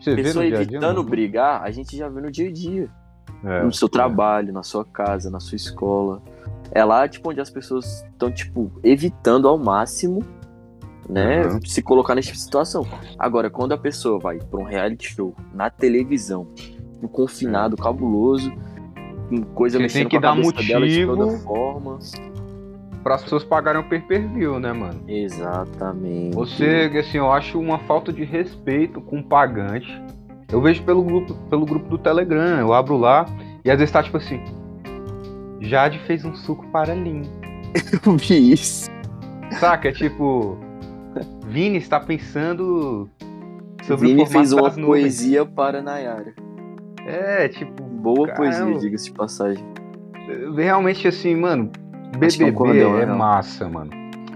Você 0.00 0.16
Pessoa 0.16 0.46
dia 0.46 0.64
dia? 0.64 0.78
evitando 0.78 1.04
brigar, 1.04 1.62
a 1.62 1.70
gente 1.70 1.94
já 1.94 2.08
vê 2.08 2.22
no 2.22 2.30
dia 2.30 2.48
a 2.48 2.52
dia. 2.52 2.88
É, 3.44 3.62
no 3.64 3.72
seu 3.72 3.86
é. 3.86 3.90
trabalho, 3.90 4.50
na 4.50 4.62
sua 4.62 4.82
casa, 4.82 5.30
na 5.30 5.40
sua 5.40 5.56
escola. 5.56 6.22
É 6.70 6.82
lá, 6.82 7.06
tipo, 7.06 7.28
onde 7.28 7.42
as 7.42 7.50
pessoas 7.50 8.02
estão, 8.10 8.32
tipo, 8.32 8.72
evitando 8.82 9.46
ao 9.46 9.58
máximo, 9.58 10.22
né, 11.08 11.46
Uhum. 11.46 11.60
se 11.64 11.82
colocar 11.82 12.14
nessa 12.14 12.34
situação. 12.34 12.86
Agora, 13.18 13.50
quando 13.50 13.72
a 13.72 13.78
pessoa 13.78 14.18
vai 14.18 14.38
pra 14.38 14.60
um 14.60 14.64
reality 14.64 15.14
show, 15.14 15.34
na 15.52 15.68
televisão, 15.70 16.46
um 17.02 17.06
confinado 17.08 17.76
cabuloso, 17.76 18.52
com 19.28 19.42
coisa 19.42 19.76
Você 19.78 19.82
mexendo 19.82 20.00
tem 20.02 20.08
que 20.08 20.20
com 20.20 20.26
a 20.26 20.30
dar 20.34 20.36
cabeça 20.42 20.66
dela 20.68 20.88
de 20.88 21.06
toda 21.06 21.24
motivo. 21.26 21.42
forma. 21.44 21.98
Para 23.02 23.16
as 23.16 23.22
pessoas 23.22 23.44
pagarem 23.44 23.80
o 23.82 23.84
pay-per-view, 23.88 24.58
né, 24.58 24.72
mano? 24.72 25.00
Exatamente. 25.06 26.34
Você, 26.34 26.90
assim, 26.98 27.18
eu 27.18 27.30
acho 27.30 27.58
uma 27.60 27.78
falta 27.80 28.10
de 28.12 28.24
respeito 28.24 29.00
com 29.00 29.18
o 29.18 29.22
pagante. 29.24 30.02
Eu 30.50 30.60
vejo 30.62 30.82
pelo 30.84 31.02
grupo, 31.02 31.34
pelo 31.50 31.66
grupo 31.66 31.86
do 31.88 31.98
Telegram, 31.98 32.58
eu 32.60 32.72
abro 32.72 32.96
lá 32.96 33.26
e 33.64 33.70
às 33.70 33.78
vezes 33.78 33.92
tá 33.92 34.02
tipo 34.02 34.16
assim. 34.16 34.40
Jade 35.60 35.98
fez 36.06 36.24
um 36.24 36.34
suco 36.34 36.66
para 36.68 36.94
Lin. 36.94 37.22
Eu 38.06 38.16
vi 38.16 38.52
isso. 38.52 38.90
Saca? 39.58 39.88
É 39.88 39.92
tipo. 39.92 40.56
Vini 41.46 41.78
está 41.78 42.00
pensando 42.00 43.08
sobre 43.84 44.08
Vini 44.08 44.22
o 44.22 44.26
fez 44.26 44.52
uma 44.52 44.70
poesia 44.70 45.44
para 45.44 45.82
Nayara. 45.82 46.34
É, 47.06 47.48
tipo, 47.48 47.82
Boa 47.82 48.28
Caramba. 48.28 48.64
poesia, 48.64 48.78
diga-se 48.80 49.04
de 49.06 49.12
passagem. 49.12 49.64
realmente 50.56 51.06
assim, 51.08 51.34
mano, 51.34 51.70
é 52.14 52.18
BBB 52.18 52.80
é 52.80 53.06
né? 53.06 53.14
massa, 53.14 53.68
mano. 53.68 53.90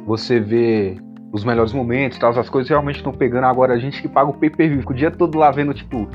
Você 0.07 0.41
vê 0.41 0.97
os 1.33 1.45
melhores 1.45 1.73
momentos, 1.73 2.19
tal, 2.19 2.31
as 2.31 2.49
coisas 2.49 2.69
realmente 2.69 2.97
estão 2.97 3.13
pegando 3.13 3.45
agora 3.45 3.75
a 3.75 3.79
gente 3.79 4.01
que 4.01 4.09
paga 4.09 4.31
o 4.31 4.35
pay-per-view, 4.35 4.81
fica 4.81 4.93
o 4.93 4.97
dia 4.97 5.11
todo 5.11 5.37
lá 5.37 5.51
vendo, 5.51 5.75
tipo, 5.75 6.09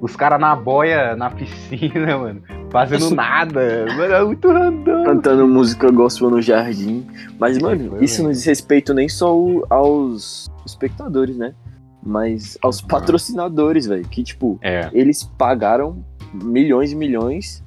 os 0.00 0.14
caras 0.16 0.40
na 0.40 0.54
boia, 0.54 1.16
na 1.16 1.30
piscina, 1.30 2.16
mano, 2.18 2.42
fazendo 2.70 3.14
nada, 3.14 3.86
mano, 3.96 4.14
é 4.14 4.24
muito 4.24 4.50
random. 4.50 5.04
cantando 5.04 5.48
música 5.48 5.90
gospel 5.90 6.30
no 6.30 6.40
jardim. 6.40 7.06
Mas, 7.38 7.56
Sim, 7.56 7.62
mano, 7.62 8.02
isso 8.02 8.22
não 8.22 8.30
diz 8.30 8.44
respeito 8.44 8.94
nem 8.94 9.08
só 9.08 9.34
aos 9.68 10.48
espectadores, 10.64 11.36
né? 11.36 11.54
Mas 12.02 12.56
aos 12.62 12.80
patrocinadores, 12.80 13.86
velho. 13.86 14.06
Que, 14.06 14.22
tipo, 14.22 14.58
É, 14.62 14.88
eles 14.92 15.24
pagaram 15.24 16.04
milhões 16.32 16.92
e 16.92 16.96
milhões 16.96 17.64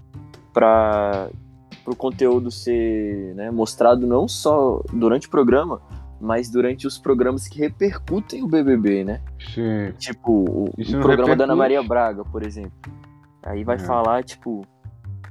para 0.53 1.29
o 1.85 1.95
conteúdo 1.95 2.50
ser 2.51 3.33
né, 3.35 3.51
mostrado 3.51 4.05
não 4.07 4.27
só 4.27 4.81
durante 4.93 5.27
o 5.27 5.29
programa, 5.29 5.81
mas 6.21 6.49
durante 6.49 6.85
os 6.87 6.97
programas 6.97 7.47
que 7.47 7.59
repercutem 7.59 8.43
o 8.43 8.47
BBB, 8.47 9.03
né? 9.03 9.21
sim. 9.53 9.91
Tipo, 9.97 10.31
o, 10.49 10.69
Isso 10.77 10.91
o 10.91 10.99
não 10.99 11.01
programa 11.01 11.35
da 11.35 11.43
Ana? 11.45 11.55
Maria 11.55 11.81
Braga, 11.83 12.23
por 12.23 12.43
exemplo. 12.43 12.71
Aí 13.43 13.63
vai 13.63 13.75
É. 13.75 13.79
falar, 13.79 14.23
tipo, 14.23 14.63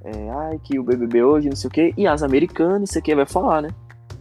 é, 0.05 0.31
ai, 0.31 0.59
que 0.63 0.79
o 0.79 0.83
BBB 0.83 1.23
hoje, 1.23 1.49
não 1.49 1.57
sei 1.57 1.69
o 1.69 1.71
quê, 1.73 1.95
e 1.97 2.07
as 2.07 2.23
americanas, 2.23 2.81
não 2.81 2.87
sei 2.87 3.01
o 3.01 3.05
que, 3.05 3.15
vai 3.15 3.27
falar, 3.27 3.63
né? 3.63 3.69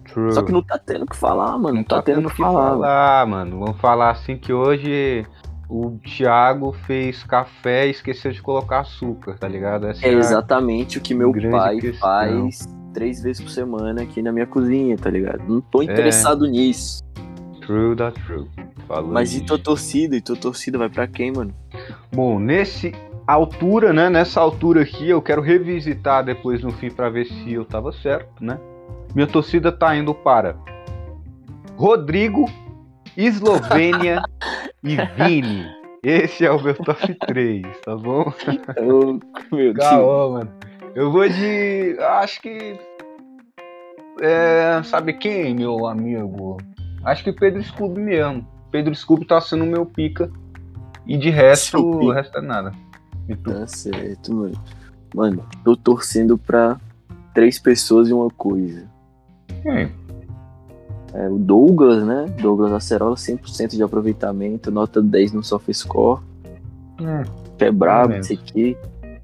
True. 0.05 0.31
Só 0.31 0.41
que 0.41 0.51
não 0.51 0.61
tá 0.63 0.77
tendo 0.77 1.03
o 1.03 1.07
que 1.07 1.15
falar, 1.15 1.57
mano. 1.57 1.77
Não, 1.77 1.83
tá, 1.83 2.01
tendo 2.01 2.27
o 2.27 2.31
que 2.31 2.37
falar. 2.37 2.69
mano. 2.71 2.81
falar, 2.81 3.25
mano. 3.27 3.59
Vamos 3.59 3.79
falar 3.81 4.09
assim 4.11 4.37
que 4.37 4.51
hoje 4.51 5.25
o 5.69 5.99
Thiago 5.99 6.71
fez 6.87 7.23
café 7.23 7.85
e 7.87 7.91
esqueceu 7.91 8.31
de 8.31 8.41
colocar 8.41 8.79
açúcar, 8.79 9.37
tá 9.37 9.47
ligado? 9.47 9.85
Essa 9.87 10.05
É 10.05 10.09
a- 10.09 10.13
exatamente 10.17 10.97
o 10.97 11.01
que 11.01 11.13
meu 11.13 11.31
pai 11.51 11.77
questão. 11.79 11.99
faz 12.09 12.67
três 12.93 13.21
vezes 13.21 13.41
por 13.41 13.49
semana 13.49 14.01
aqui 14.01 14.21
na 14.21 14.31
minha 14.31 14.45
cozinha, 14.45 14.97
tá 14.97 15.09
ligado? 15.09 15.43
Não 15.47 15.59
É. 15.59 15.63
tô 15.71 15.81
interessado 15.81 16.45
nisso. 16.47 17.03
True 17.61 17.95
da 17.95 18.11
true. 18.11 18.47
Falou 18.87 19.11
Mas 19.11 19.35
e 19.35 19.41
tua 19.41 19.59
torcida? 19.59 20.15
E 20.15 20.21
tua 20.21 20.35
torcida 20.35 20.77
vai 20.77 20.89
pra 20.89 21.05
quem, 21.07 21.31
mano? 21.31 21.53
Bom, 22.11 22.39
nesse 22.39 22.91
altura, 23.27 23.93
né? 23.93 24.09
Nessa 24.09 24.41
altura 24.41 24.81
aqui, 24.81 25.07
eu 25.09 25.21
quero 25.21 25.41
revisitar 25.41 26.23
depois 26.25 26.63
no 26.63 26.71
fim 26.71 26.89
pra 26.89 27.09
ver 27.09 27.25
se 27.25 27.53
eu 27.53 27.63
tava 27.63 27.91
certo, 27.91 28.43
né? 28.43 28.59
Minha 29.13 29.27
torcida 29.27 29.71
tá 29.71 29.95
indo 29.95 30.13
para 30.15 30.55
Rodrigo, 31.75 32.45
Eslovênia 33.15 34.21
e 34.83 34.95
Vini. 35.15 35.65
Esse 36.01 36.45
é 36.45 36.51
o 36.51 36.61
meu 36.61 36.73
top 36.73 37.13
3, 37.27 37.61
tá 37.81 37.95
bom? 37.95 38.31
Eu, 38.77 39.19
meu 39.51 39.73
Deus. 39.73 39.77
Caô, 39.77 40.31
mano. 40.31 40.49
Eu 40.95 41.11
vou 41.11 41.27
de. 41.27 41.97
Acho 41.99 42.41
que. 42.41 42.79
É, 44.21 44.81
sabe 44.83 45.13
quem, 45.13 45.55
meu 45.55 45.85
amigo? 45.87 46.57
Acho 47.03 47.23
que 47.23 47.31
Pedro 47.31 47.63
Scooby 47.63 48.01
mesmo. 48.01 48.45
Pedro 48.71 48.93
Scooby 48.93 49.25
tá 49.25 49.39
sendo 49.39 49.63
o 49.63 49.67
meu 49.67 49.85
pica. 49.85 50.29
E 51.05 51.17
de 51.17 51.29
resto, 51.29 51.77
o 51.79 52.11
resto 52.11 52.37
é 52.37 52.41
nada. 52.41 52.71
Tá 53.43 53.65
certo, 53.67 54.33
mano. 54.33 54.61
Mano, 55.15 55.45
tô 55.63 55.75
torcendo 55.75 56.37
pra 56.37 56.79
três 57.33 57.57
pessoas 57.57 58.09
e 58.09 58.13
uma 58.13 58.29
coisa. 58.29 58.85
Quem? 59.63 59.91
É 61.13 61.27
o 61.27 61.37
Douglas, 61.39 62.03
né? 62.05 62.25
Douglas 62.39 62.71
Acerola, 62.71 63.15
100% 63.15 63.69
de 63.75 63.81
aproveitamento, 63.81 64.69
nota 64.69 65.01
10 65.01 65.31
no 65.33 65.43
SofaScore. 65.43 66.21
Hum, 67.01 67.23
Pé 67.57 67.71
brabo, 67.71 68.03
não 68.03 68.09
menos. 68.11 68.27
sei 68.27 68.35
o 68.37 68.39
quê. 68.39 68.77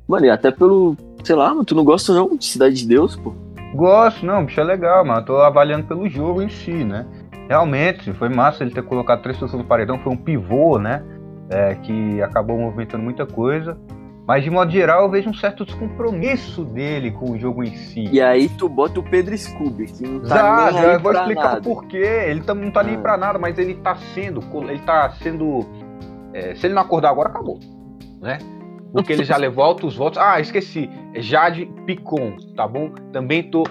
Mano, 0.07 0.25
e 0.25 0.29
até 0.29 0.49
pelo. 0.49 0.95
Sei 1.25 1.35
lá, 1.35 1.49
mano, 1.49 1.65
tu 1.65 1.73
não 1.75 1.83
gosta 1.83 2.13
não 2.13 2.35
de 2.37 2.45
Cidade 2.45 2.75
de 2.75 2.87
Deus, 2.87 3.15
pô? 3.15 3.33
Gosto, 3.73 4.25
não, 4.25 4.45
bicho 4.45 4.59
é 4.61 4.63
legal, 4.63 5.03
mano. 5.03 5.19
Eu 5.21 5.25
tô 5.25 5.37
avaliando 5.41 5.85
pelo 5.85 6.07
jogo 6.07 6.41
em 6.41 6.49
si, 6.49 6.71
né? 6.71 7.05
Realmente, 7.49 8.13
foi 8.13 8.29
massa 8.29 8.63
ele 8.63 8.71
ter 8.73 8.83
colocado 8.83 9.21
três 9.21 9.37
pessoas 9.37 9.61
no 9.61 9.67
paredão, 9.67 9.99
foi 9.99 10.13
um 10.13 10.17
pivô, 10.17 10.77
né? 10.77 11.03
É, 11.49 11.75
que 11.75 12.21
acabou 12.21 12.57
movimentando 12.57 13.03
muita 13.03 13.25
coisa. 13.25 13.77
Mas 14.27 14.43
de 14.43 14.49
modo 14.49 14.71
geral, 14.71 15.03
eu 15.03 15.09
vejo 15.11 15.29
um 15.29 15.33
certo 15.35 15.63
descompromisso 15.65 16.63
dele 16.65 17.11
com 17.11 17.31
o 17.31 17.37
jogo 17.39 17.63
em 17.63 17.75
si. 17.75 18.07
E 18.11 18.19
aí 18.19 18.49
tu 18.49 18.67
bota 18.67 18.99
o 18.99 19.03
Pedro 19.03 19.37
Scooby, 19.37 19.85
que 19.85 20.01
não 20.07 20.21
tá 20.21 20.27
Já, 20.35 20.71
nem 20.71 20.79
aí 20.85 20.97
vou 20.97 21.11
pra 21.11 21.19
explicar 21.21 21.43
nada. 21.43 21.59
o 21.59 21.61
porquê. 21.61 21.97
Ele 22.27 22.41
tam- 22.41 22.55
não 22.55 22.71
tá 22.71 22.81
nem 22.81 22.95
Ah. 22.95 22.99
pra 22.99 23.17
nada, 23.17 23.37
mas 23.37 23.57
ele 23.59 23.75
tá 23.75 23.95
sendo. 24.15 24.41
Ele 24.67 24.79
tá 24.79 25.11
sendo. 25.21 25.63
é, 26.33 26.53
se 26.55 26.65
ele 26.65 26.73
não 26.73 26.81
acordar 26.81 27.09
agora, 27.11 27.29
acabou. 27.29 27.59
Né? 28.21 28.39
Porque 28.95 29.11
ele 29.11 29.25
já 29.25 29.35
levou 29.35 29.63
altos 29.63 29.95
votos. 29.95 30.17
Ah, 30.17 30.39
esqueci. 30.39 30.89
Jade 31.15 31.65
Picon, 31.85 32.37
tá 32.55 32.65
bom? 32.65 32.91
Também 33.11 33.43
tô 33.43 33.63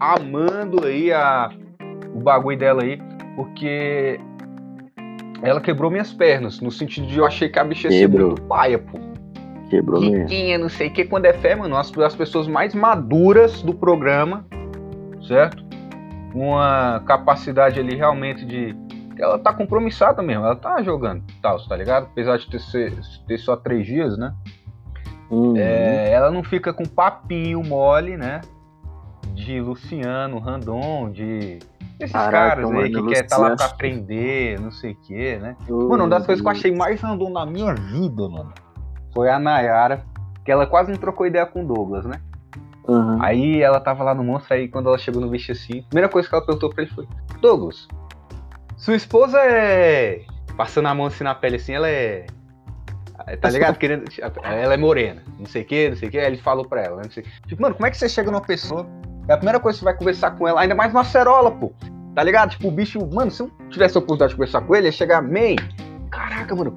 amando 0.00 0.84
aí 0.84 1.12
a, 1.12 1.50
o 2.12 2.18
bagulho 2.18 2.58
dela 2.58 2.82
aí, 2.82 3.00
porque 3.36 4.18
ela 5.40 5.60
quebrou 5.60 5.90
minhas 5.90 6.12
pernas. 6.12 6.60
No 6.60 6.72
sentido 6.72 7.06
de 7.06 7.18
eu 7.18 7.24
achei 7.24 7.48
que 7.48 7.58
a 7.58 7.64
bicha 7.64 7.86
ia 7.86 7.92
ser 7.92 8.00
Quebrou. 8.00 8.28
muito 8.28 8.42
paia, 8.42 8.78
pô 8.78 8.98
Quebrou 9.70 10.00
mesmo. 10.00 10.16
riquinha, 10.18 10.58
não 10.58 10.68
sei 10.68 10.88
o 10.88 10.92
que, 10.92 11.04
quando 11.04 11.24
é 11.24 11.32
fé, 11.32 11.54
mano, 11.54 11.76
as, 11.76 11.96
as 11.96 12.14
pessoas 12.14 12.46
mais 12.46 12.74
maduras 12.74 13.62
do 13.62 13.72
programa, 13.72 14.44
certo? 15.26 15.64
Uma 16.34 17.02
capacidade 17.06 17.80
ali 17.80 17.96
realmente 17.96 18.44
de 18.44 18.76
ela 19.18 19.38
tá 19.38 19.52
compromissada 19.52 20.22
mesmo, 20.22 20.44
ela 20.44 20.56
tá 20.56 20.82
jogando 20.82 21.22
tal, 21.40 21.58
tá 21.66 21.76
ligado? 21.76 22.04
Apesar 22.04 22.36
de 22.38 22.48
ter, 22.50 22.60
ter 23.26 23.38
só 23.38 23.56
três 23.56 23.86
dias, 23.86 24.18
né? 24.18 24.34
Uhum. 25.32 25.56
É, 25.56 26.12
ela 26.12 26.30
não 26.30 26.44
fica 26.44 26.72
com 26.72 26.84
papinho 26.84 27.62
mole, 27.64 28.16
né? 28.16 28.42
De 29.34 29.60
Luciano, 29.60 30.38
Randon, 30.38 31.10
de 31.10 31.58
esses 31.98 32.12
Caraca, 32.12 32.62
caras 32.62 32.70
aí 32.70 32.92
que 32.92 33.02
quer 33.06 33.24
estar 33.24 33.36
tá 33.36 33.38
lá 33.38 33.56
pra 33.56 33.66
aprender, 33.66 34.60
não 34.60 34.70
sei 34.70 34.92
o 34.92 34.96
quê, 34.96 35.38
né? 35.40 35.56
Uh, 35.68 35.88
mano, 35.88 36.04
uma 36.04 36.10
das 36.10 36.26
coisas 36.26 36.42
que 36.42 36.46
eu 36.46 36.52
achei 36.52 36.74
mais 36.74 37.00
Randon 37.00 37.30
na 37.30 37.46
minha 37.46 37.74
vida, 37.74 38.28
mano, 38.28 38.52
foi 39.14 39.30
a 39.30 39.38
Nayara, 39.38 40.04
que 40.44 40.52
ela 40.52 40.66
quase 40.66 40.90
não 40.90 40.98
trocou 40.98 41.26
ideia 41.26 41.46
com 41.46 41.64
o 41.64 41.66
Douglas, 41.66 42.04
né? 42.04 42.20
Uhum. 42.86 43.22
Aí 43.22 43.62
ela 43.62 43.80
tava 43.80 44.02
lá 44.02 44.14
no 44.14 44.24
monstro, 44.24 44.54
aí 44.54 44.68
quando 44.68 44.88
ela 44.88 44.98
chegou 44.98 45.20
no 45.20 45.28
bicho 45.28 45.52
assim, 45.52 45.80
a 45.80 45.82
primeira 45.84 46.08
coisa 46.08 46.28
que 46.28 46.34
ela 46.34 46.44
perguntou 46.44 46.70
pra 46.70 46.82
ele 46.82 46.92
foi: 46.92 47.06
Douglas, 47.40 47.88
sua 48.76 48.96
esposa 48.96 49.38
é. 49.38 50.24
Passando 50.56 50.88
a 50.88 50.94
mão 50.94 51.06
assim 51.06 51.24
na 51.24 51.34
pele 51.34 51.56
assim, 51.56 51.72
ela 51.72 51.88
é. 51.88 52.26
Tá 53.40 53.50
ligado? 53.50 53.76
Querendo. 53.76 54.04
Ela 54.42 54.74
é 54.74 54.76
morena, 54.76 55.22
não 55.38 55.46
sei 55.46 55.62
o 55.62 55.64
que, 55.64 55.90
não 55.90 55.96
sei 55.96 56.08
o 56.08 56.10
que. 56.10 56.18
Aí 56.18 56.26
ele 56.26 56.36
falou 56.36 56.66
pra 56.66 56.82
ela, 56.82 56.96
né? 56.96 57.08
Tipo, 57.46 57.62
mano, 57.62 57.74
como 57.74 57.86
é 57.86 57.90
que 57.90 57.96
você 57.96 58.08
chega 58.08 58.30
numa 58.30 58.40
pessoa? 58.40 58.86
É 59.28 59.32
a 59.34 59.36
primeira 59.36 59.60
coisa 59.60 59.78
que 59.78 59.80
você 59.80 59.84
vai 59.84 59.96
conversar 59.96 60.32
com 60.32 60.48
ela, 60.48 60.60
ainda 60.60 60.74
mais 60.74 60.92
numa 60.92 61.04
cerola, 61.04 61.50
pô. 61.50 61.72
Tá 62.14 62.22
ligado? 62.22 62.50
Tipo, 62.50 62.68
o 62.68 62.70
bicho, 62.70 62.98
mano, 63.12 63.30
se 63.30 63.42
eu 63.42 63.50
tivesse 63.70 63.96
a 63.96 64.00
oportunidade 64.00 64.30
de 64.30 64.36
conversar 64.36 64.60
com 64.62 64.74
ele, 64.76 64.86
ia 64.86 64.92
chegar, 64.92 65.22
man, 65.22 65.56
caraca, 66.10 66.54
mano, 66.54 66.76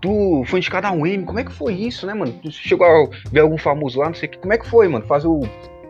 tu 0.00 0.42
foi 0.46 0.58
indicado 0.58 0.88
a 0.88 0.90
um 0.90 1.06
M, 1.06 1.24
como 1.24 1.38
é 1.38 1.44
que 1.44 1.52
foi 1.52 1.74
isso, 1.74 2.06
né, 2.06 2.14
mano? 2.14 2.32
Tu 2.42 2.50
chegou 2.50 2.86
a 2.86 3.08
ver 3.30 3.40
algum 3.40 3.56
famoso 3.56 4.00
lá, 4.00 4.06
não 4.06 4.14
sei 4.14 4.28
o 4.28 4.32
que, 4.32 4.38
como 4.38 4.52
é 4.52 4.58
que 4.58 4.68
foi, 4.68 4.88
mano? 4.88 5.06
Fazer 5.06 5.28
o, 5.28 5.40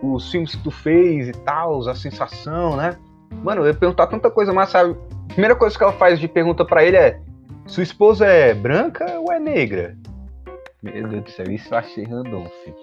os 0.03 0.31
filmes 0.31 0.55
que 0.55 0.63
tu 0.63 0.71
fez 0.71 1.29
e 1.29 1.33
tal, 1.33 1.89
a 1.89 1.95
sensação, 1.95 2.77
né? 2.77 2.97
Mano, 3.43 3.63
eu 3.63 3.69
ia 3.69 3.75
perguntar 3.75 4.07
tanta 4.09 4.31
coisa, 4.31 4.53
mas 4.53 4.69
sabe? 4.69 4.95
A 5.31 5.33
primeira 5.33 5.57
coisa 5.57 5.77
que 5.77 5.83
ela 5.83 5.93
faz 5.95 6.21
de 6.21 6.29
pergunta 6.29 6.65
para 6.65 6.85
ele 6.85 6.97
é: 6.97 7.19
sua 7.67 7.83
esposa 7.83 8.27
é 8.27 8.55
branca 8.55 9.19
ou 9.19 9.33
é 9.33 9.39
negra? 9.39 9.97
Meu 10.83 11.09
Deus 11.09 11.25
do 11.25 11.31
céu, 11.31 11.47
isso 11.51 11.73
eu 11.73 11.79
achei 11.79 12.05
random, 12.05 12.47
filho. 12.65 12.77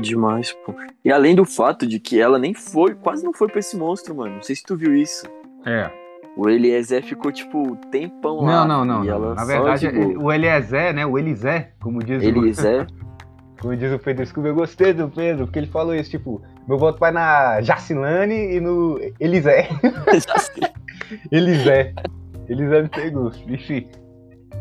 Demais, 0.00 0.52
pô. 0.52 0.74
E 1.04 1.10
além 1.10 1.34
do 1.34 1.44
fato 1.44 1.86
de 1.86 1.98
que 1.98 2.20
ela 2.20 2.38
nem 2.38 2.52
foi, 2.52 2.94
quase 2.94 3.24
não 3.24 3.32
foi 3.32 3.48
pra 3.48 3.60
esse 3.60 3.76
monstro, 3.76 4.14
mano. 4.14 4.34
Não 4.34 4.42
sei 4.42 4.56
se 4.56 4.62
tu 4.62 4.76
viu 4.76 4.94
isso. 4.94 5.26
É. 5.64 5.90
O 6.36 6.50
Eliezer 6.50 7.02
ficou, 7.02 7.32
tipo, 7.32 7.76
tempão 7.90 8.36
não, 8.36 8.44
lá. 8.44 8.64
Não, 8.66 8.84
não, 8.84 9.04
não. 9.04 9.34
Na 9.34 9.44
verdade, 9.44 9.88
tipo... 9.88 10.22
o 10.22 10.30
Eliezer, 10.30 10.92
né? 10.92 11.06
O 11.06 11.18
Elisé, 11.18 11.72
como 11.80 12.02
diz 12.02 12.22
Elisé. 12.22 12.82
o... 12.82 12.86
como 13.62 13.76
diz 13.76 13.90
o 13.90 13.98
Pedro 13.98 14.26
Scooby, 14.26 14.48
eu 14.48 14.54
gostei 14.54 14.92
do 14.92 15.08
Pedro, 15.08 15.46
porque 15.46 15.58
ele 15.58 15.66
falou 15.66 15.94
isso, 15.94 16.10
tipo, 16.10 16.42
meu 16.68 16.76
voto 16.76 16.98
vai 16.98 17.10
na 17.10 17.62
Jacilane 17.62 18.56
e 18.56 18.60
no 18.60 19.00
Elisé. 19.18 19.68
Elisé. 21.32 21.94
Elisé 22.48 22.82
me 22.82 22.88
pegou. 22.88 23.30
Enfim. 23.48 23.88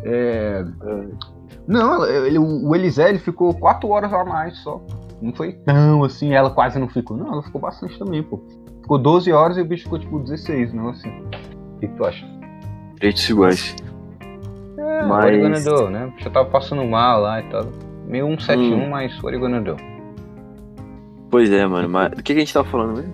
É... 0.03 0.63
Não, 1.67 2.05
ele, 2.05 2.37
o 2.37 2.75
Elisé 2.75 3.09
ele 3.09 3.19
ficou 3.19 3.53
quatro 3.53 3.89
horas 3.89 4.13
a 4.13 4.23
mais 4.23 4.57
só. 4.59 4.81
Não 5.21 5.33
foi 5.33 5.53
tão 5.53 6.03
assim, 6.03 6.33
ela 6.33 6.49
quase 6.49 6.77
não 6.77 6.87
ficou. 6.87 7.17
Não, 7.17 7.33
ela 7.33 7.43
ficou 7.43 7.61
bastante 7.61 7.97
também, 7.97 8.21
pô. 8.21 8.41
Ficou 8.81 8.99
12 8.99 9.31
horas 9.31 9.57
e 9.57 9.61
o 9.61 9.65
bicho 9.65 9.83
ficou 9.83 9.97
tipo 9.97 10.19
16, 10.19 10.73
não 10.73 10.89
assim. 10.89 11.09
O 11.09 11.79
que, 11.79 11.87
que 11.87 11.95
tu 11.95 12.05
acha? 12.05 12.25
Direitos 12.95 13.29
iguais. 13.29 13.75
É, 14.77 15.05
mas... 15.05 15.65
o 15.65 15.89
né? 15.89 16.13
Já 16.17 16.29
tava 16.29 16.49
passando 16.49 16.83
mal 16.85 17.21
lá 17.21 17.41
e 17.41 17.49
tal. 17.49 17.65
Meio 18.07 18.27
171, 18.27 18.75
hum. 18.75 18.89
mas 18.89 19.23
o 19.23 19.25
Origonador. 19.25 19.77
Pois 21.31 21.51
é, 21.51 21.65
mano. 21.65 21.89
Mas 21.89 22.11
do 22.11 22.17
que, 22.17 22.33
que 22.33 22.33
a 22.33 22.39
gente 22.39 22.53
tava 22.53 22.69
falando 22.69 22.97
mesmo? 22.97 23.13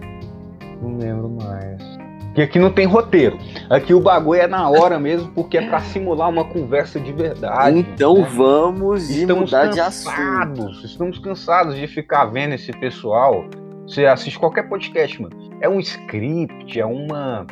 Não 0.81 0.97
lembro 0.97 1.29
mais. 1.29 1.90
Que 2.33 2.41
aqui 2.41 2.59
não 2.59 2.71
tem 2.71 2.85
roteiro. 2.85 3.37
Aqui 3.69 3.93
o 3.93 3.99
bagulho 3.99 4.41
é 4.41 4.47
na 4.47 4.69
hora 4.69 4.97
mesmo, 4.97 5.29
porque 5.31 5.57
é 5.57 5.67
para 5.67 5.81
simular 5.81 6.29
uma 6.29 6.45
conversa 6.45 6.99
de 6.99 7.11
verdade. 7.11 7.79
Então 7.79 8.19
né? 8.19 8.29
vamos 8.33 9.09
estamos 9.09 9.51
mudar 9.51 9.69
cansados, 9.69 9.75
de 9.75 9.79
assunto. 9.81 10.85
Estamos 10.85 11.19
cansados 11.19 11.75
de 11.75 11.87
ficar 11.87 12.25
vendo 12.25 12.53
esse 12.53 12.71
pessoal. 12.71 13.45
Você 13.85 14.05
assiste 14.05 14.39
qualquer 14.39 14.69
podcast, 14.69 15.21
mano. 15.21 15.35
É 15.59 15.67
um 15.67 15.79
script, 15.79 16.79
é 16.79 16.85
uma. 16.85 17.45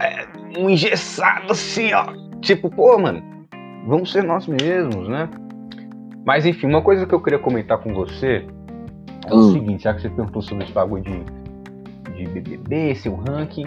É 0.00 0.26
um 0.58 0.70
engessado 0.70 1.52
assim, 1.52 1.92
ó. 1.92 2.06
Tipo, 2.40 2.70
pô, 2.70 2.98
mano, 2.98 3.22
vamos 3.86 4.12
ser 4.12 4.24
nós 4.24 4.46
mesmos, 4.46 5.08
né? 5.08 5.28
Mas 6.24 6.46
enfim, 6.46 6.66
uma 6.66 6.82
coisa 6.82 7.06
que 7.06 7.14
eu 7.14 7.20
queria 7.20 7.38
comentar 7.38 7.78
com 7.78 7.92
você 7.92 8.46
é 9.26 9.34
o 9.34 9.36
hum. 9.36 9.52
seguinte, 9.52 9.84
já 9.84 9.92
que 9.92 10.00
você 10.00 10.08
perguntou 10.08 10.40
sobre 10.40 10.64
esse 10.64 10.72
bagulho 10.72 11.02
de, 11.02 12.14
de 12.14 12.26
BBB, 12.26 12.94
seu 12.94 13.14
ranking. 13.14 13.66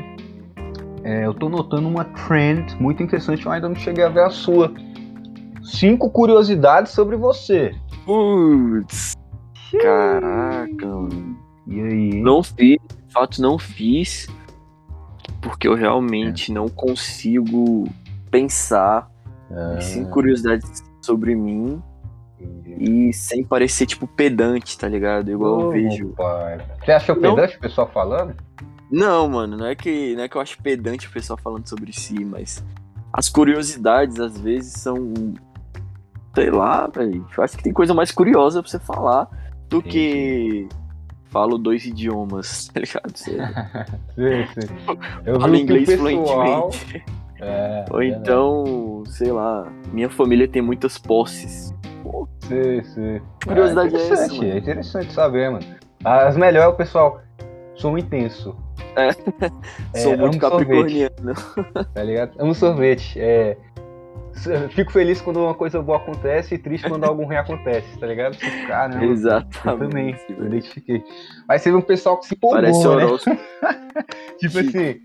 É, 1.09 1.25
eu 1.25 1.33
tô 1.33 1.49
notando 1.49 1.87
uma 1.87 2.05
trend 2.05 2.79
muito 2.79 3.01
interessante, 3.01 3.43
eu 3.43 3.51
ainda 3.51 3.67
não 3.67 3.75
cheguei 3.75 4.03
a 4.03 4.09
ver 4.09 4.25
a 4.25 4.29
sua. 4.29 4.71
Cinco 5.63 6.07
curiosidades 6.11 6.91
sobre 6.91 7.15
você. 7.15 7.73
Putz. 8.05 9.17
Caraca, 9.81 10.85
mano. 10.85 11.35
E 11.65 11.81
aí? 11.81 12.21
Não 12.21 12.43
fiz, 12.43 12.77
de 12.77 13.11
fato 13.11 13.41
não 13.41 13.57
fiz, 13.57 14.27
porque 15.41 15.67
eu 15.67 15.73
realmente 15.73 16.51
é. 16.51 16.53
não 16.53 16.67
consigo 16.69 17.89
pensar 18.29 19.09
ah. 19.49 19.77
em 19.77 19.81
cinco 19.81 20.11
curiosidades 20.11 20.83
sobre 21.01 21.33
mim 21.33 21.81
e 22.77 23.11
sem 23.13 23.43
parecer, 23.43 23.87
tipo, 23.87 24.05
pedante, 24.05 24.77
tá 24.77 24.87
ligado? 24.87 25.31
Igual 25.31 25.57
oh, 25.57 25.61
eu 25.61 25.71
vejo. 25.71 26.09
Pai. 26.09 26.59
Você 26.85 26.91
achou 26.91 27.15
pedante 27.15 27.57
o 27.57 27.59
pessoal 27.59 27.89
falando? 27.91 28.35
Não, 28.91 29.29
mano, 29.29 29.57
não 29.57 29.65
é 29.65 29.75
que 29.75 30.15
não 30.15 30.23
é 30.23 30.29
que 30.29 30.35
eu 30.35 30.41
acho 30.41 30.61
pedante 30.61 31.07
o 31.07 31.11
pessoal 31.11 31.37
falando 31.37 31.67
sobre 31.67 31.93
si, 31.93 32.25
mas 32.25 32.63
as 33.13 33.29
curiosidades 33.29 34.19
às 34.19 34.37
vezes 34.39 34.73
são 34.73 35.13
sei 36.33 36.49
lá, 36.49 36.87
velho. 36.87 37.25
Eu 37.37 37.43
acho 37.43 37.57
que 37.57 37.63
tem 37.63 37.73
coisa 37.73 37.93
mais 37.93 38.11
curiosa 38.11 38.61
pra 38.61 38.71
você 38.71 38.79
falar 38.79 39.27
do 39.67 39.81
que 39.81 40.67
falo 41.25 41.57
dois 41.57 41.85
idiomas, 41.85 42.67
tá 42.73 42.79
ligado? 42.79 43.15
Você... 43.15 43.31
sim, 44.15 44.61
sim. 44.61 44.97
Eu 45.25 45.39
falo 45.39 45.55
inglês 45.55 45.87
pessoal... 45.87 46.71
fluentemente. 46.71 47.05
É, 47.41 47.85
Ou 47.89 48.03
então, 48.03 49.03
sei 49.07 49.31
lá, 49.31 49.71
minha 49.93 50.09
família 50.09 50.45
tem 50.45 50.61
muitas 50.61 50.97
posses. 50.97 51.73
Pô, 52.03 52.27
sim, 52.41 52.83
sim. 52.83 53.21
Curiosidade 53.45 53.95
é, 53.95 53.97
é 53.97 54.09
essa, 54.09 54.33
mano. 54.33 54.43
É 54.43 54.57
interessante 54.57 55.13
saber, 55.13 55.49
mano. 55.49 55.65
As 56.03 56.35
melhores 56.35 56.65
é 56.65 56.67
o 56.67 56.75
pessoal, 56.75 57.21
sou 57.75 57.97
intenso. 57.97 58.57
É. 58.95 59.09
é 59.93 59.99
Sou 59.99 60.17
muito 60.17 60.37
capricorniano. 60.37 61.33
Tá 61.93 62.03
ligado? 62.03 62.39
Amo 62.39 62.53
sorvete. 62.53 63.19
É. 63.19 63.57
Fico 64.69 64.91
feliz 64.91 65.19
quando 65.19 65.41
uma 65.41 65.53
coisa 65.53 65.81
boa 65.81 65.97
acontece 65.97 66.55
e 66.55 66.57
triste 66.57 66.87
quando 66.87 67.03
algo 67.03 67.23
ruim 67.23 67.35
acontece, 67.35 67.97
tá 67.97 68.07
ligado? 68.07 68.37
Tipo, 68.37 68.67
caramba. 68.67 69.03
Exatamente. 69.05 69.67
Eu 69.67 69.77
também, 69.77 70.15
eu 70.29 70.45
identifiquei. 70.45 71.03
Mas 71.47 71.63
teve 71.63 71.75
um 71.75 71.81
pessoal 71.81 72.17
que 72.17 72.25
se 72.25 72.35
empolgou, 72.35 72.61
Parece 72.61 73.29
né? 73.29 73.37
tipo 74.39 74.59
assim, 74.59 75.01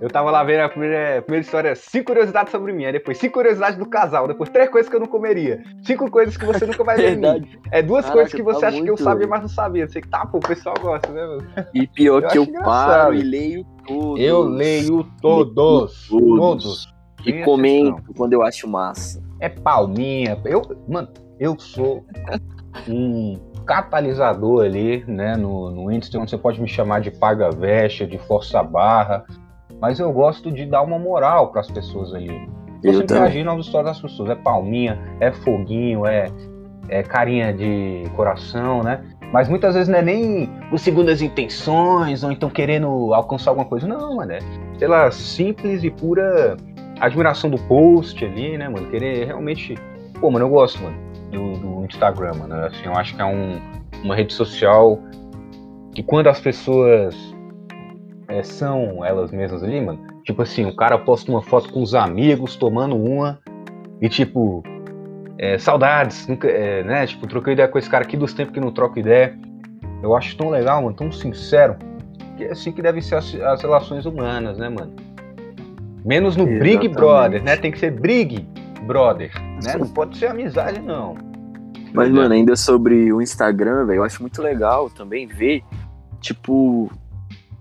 eu 0.00 0.08
tava 0.08 0.30
lá 0.30 0.42
vendo 0.42 0.60
a 0.60 0.68
primeira, 0.68 1.18
a 1.18 1.22
primeira 1.22 1.44
história, 1.44 1.74
cinco 1.74 2.06
curiosidades 2.06 2.50
sobre 2.50 2.72
mim, 2.72 2.86
aí 2.86 2.92
depois 2.92 3.18
cinco 3.18 3.34
curiosidades 3.34 3.78
do 3.78 3.86
casal, 3.86 4.26
depois 4.26 4.48
três 4.48 4.70
coisas 4.70 4.88
que 4.88 4.96
eu 4.96 5.00
não 5.00 5.06
comeria, 5.06 5.62
cinco 5.82 6.10
coisas 6.10 6.36
que 6.36 6.44
você 6.46 6.64
nunca 6.64 6.82
vai 6.82 6.96
ver 6.96 7.16
mim. 7.16 7.46
É 7.70 7.82
duas 7.82 8.06
Caraca, 8.06 8.12
coisas 8.12 8.34
que 8.34 8.42
você 8.42 8.60
tá 8.60 8.68
acha 8.68 8.76
muito... 8.78 8.94
que 8.94 9.00
eu 9.00 9.04
sabia, 9.04 9.26
mas 9.26 9.42
não 9.42 9.48
sabia. 9.48 9.86
Você 9.86 10.00
que 10.00 10.08
tá, 10.08 10.24
pô, 10.24 10.38
o 10.38 10.40
pessoal 10.40 10.74
gosta, 10.80 11.12
né, 11.12 11.26
mano? 11.26 11.46
E 11.74 11.86
pior 11.86 12.22
eu 12.22 12.28
que 12.28 12.38
eu 12.38 12.62
paro 12.62 13.14
e 13.14 13.22
leio 13.22 13.66
todos. 13.86 14.20
Eu 14.20 14.42
leio 14.42 15.06
todos. 15.20 16.08
Todos. 16.08 16.38
todos. 16.38 16.94
E 17.26 17.44
comento 17.44 18.14
quando 18.16 18.32
eu 18.32 18.42
acho 18.42 18.66
massa. 18.66 19.22
É 19.38 19.48
palminha. 19.48 20.40
Eu, 20.44 20.62
mano, 20.88 21.08
eu 21.38 21.58
sou 21.58 22.04
um 22.88 23.38
catalisador 23.66 24.64
ali, 24.64 25.04
né, 25.06 25.36
no, 25.36 25.70
no 25.70 25.92
índice, 25.92 26.16
onde 26.16 26.30
você 26.30 26.38
pode 26.38 26.60
me 26.60 26.68
chamar 26.68 27.00
de 27.00 27.10
paga-veste, 27.10 28.06
de 28.06 28.18
força-barra, 28.18 29.24
mas 29.80 29.98
eu 29.98 30.12
gosto 30.12 30.50
de 30.52 30.66
dar 30.66 30.82
uma 30.82 30.98
moral 30.98 31.50
para 31.50 31.60
as 31.60 31.70
pessoas 31.70 32.14
ali. 32.14 32.48
Eu 32.82 32.94
sempre 32.94 33.16
imagino 33.16 33.50
as 33.52 33.66
histórias 33.66 33.92
das 33.92 34.00
pessoas. 34.00 34.30
É 34.30 34.34
palminha, 34.34 34.98
é 35.20 35.30
foguinho, 35.30 36.06
é, 36.06 36.26
é 36.88 37.02
carinha 37.02 37.52
de 37.52 38.04
coração, 38.16 38.82
né? 38.82 39.02
Mas 39.32 39.48
muitas 39.48 39.74
vezes 39.74 39.88
não 39.88 39.98
é 39.98 40.02
nem 40.02 40.46
por 40.68 40.78
segundas 40.78 41.22
intenções 41.22 42.24
ou 42.24 42.32
então 42.32 42.50
querendo 42.50 43.14
alcançar 43.14 43.50
alguma 43.50 43.66
coisa. 43.66 43.86
Não, 43.86 44.16
mano. 44.16 44.32
É 44.32 44.38
pela 44.78 45.10
simples 45.10 45.84
e 45.84 45.90
pura 45.90 46.56
admiração 46.98 47.48
do 47.48 47.58
post 47.58 48.24
ali, 48.24 48.58
né, 48.58 48.68
mano? 48.68 48.88
Querer 48.90 49.26
realmente. 49.26 49.76
Pô, 50.20 50.30
mano, 50.30 50.46
eu 50.46 50.50
gosto, 50.50 50.82
mano, 50.82 50.96
do, 51.30 51.52
do 51.58 51.84
Instagram, 51.84 52.34
mano. 52.34 52.54
Assim, 52.64 52.84
eu 52.84 52.94
acho 52.94 53.14
que 53.14 53.22
é 53.22 53.24
um, 53.24 53.60
uma 54.02 54.16
rede 54.16 54.32
social 54.32 54.98
que 55.94 56.02
quando 56.02 56.26
as 56.26 56.40
pessoas 56.40 57.14
é, 58.30 58.42
são 58.44 59.04
elas 59.04 59.32
mesmas 59.32 59.62
ali, 59.62 59.80
mano. 59.80 59.98
Tipo 60.24 60.42
assim, 60.42 60.64
o 60.64 60.74
cara 60.74 60.96
posta 60.98 61.30
uma 61.30 61.42
foto 61.42 61.72
com 61.72 61.82
os 61.82 61.94
amigos 61.94 62.54
tomando 62.56 62.96
uma 62.96 63.38
e 64.00 64.08
tipo, 64.08 64.62
é, 65.36 65.58
saudades, 65.58 66.26
nunca, 66.28 66.48
é, 66.48 66.84
né? 66.84 67.06
Tipo, 67.06 67.26
troquei 67.26 67.54
ideia 67.54 67.68
com 67.68 67.78
esse 67.78 67.90
cara 67.90 68.04
aqui 68.04 68.16
dos 68.16 68.32
tempos 68.32 68.54
que 68.54 68.60
não 68.60 68.70
troco 68.70 68.98
ideia. 68.98 69.36
Eu 70.02 70.16
acho 70.16 70.36
tão 70.36 70.48
legal, 70.48 70.80
mano, 70.80 70.94
tão 70.94 71.10
sincero. 71.10 71.76
Que 72.36 72.44
é 72.44 72.52
assim 72.52 72.72
que 72.72 72.80
devem 72.80 73.02
ser 73.02 73.16
as, 73.16 73.34
as 73.34 73.60
relações 73.60 74.06
humanas, 74.06 74.56
né, 74.56 74.68
mano? 74.68 74.94
Menos 76.04 76.36
no 76.36 76.44
Exatamente. 76.44 76.78
Big 76.78 76.88
Brother, 76.88 77.42
né? 77.42 77.56
Tem 77.56 77.70
que 77.70 77.78
ser 77.78 77.90
Brig 77.90 78.46
Brother, 78.86 79.32
né? 79.62 79.76
Não 79.78 79.88
pode 79.88 80.16
ser 80.16 80.26
amizade, 80.26 80.80
não. 80.80 81.16
Mas, 81.92 82.08
mano, 82.10 82.32
ainda 82.32 82.54
sobre 82.54 83.12
o 83.12 83.20
Instagram, 83.20 83.84
velho, 83.84 83.98
eu 83.98 84.04
acho 84.04 84.22
muito 84.22 84.40
legal 84.40 84.88
também 84.88 85.26
ver, 85.26 85.62
tipo, 86.20 86.90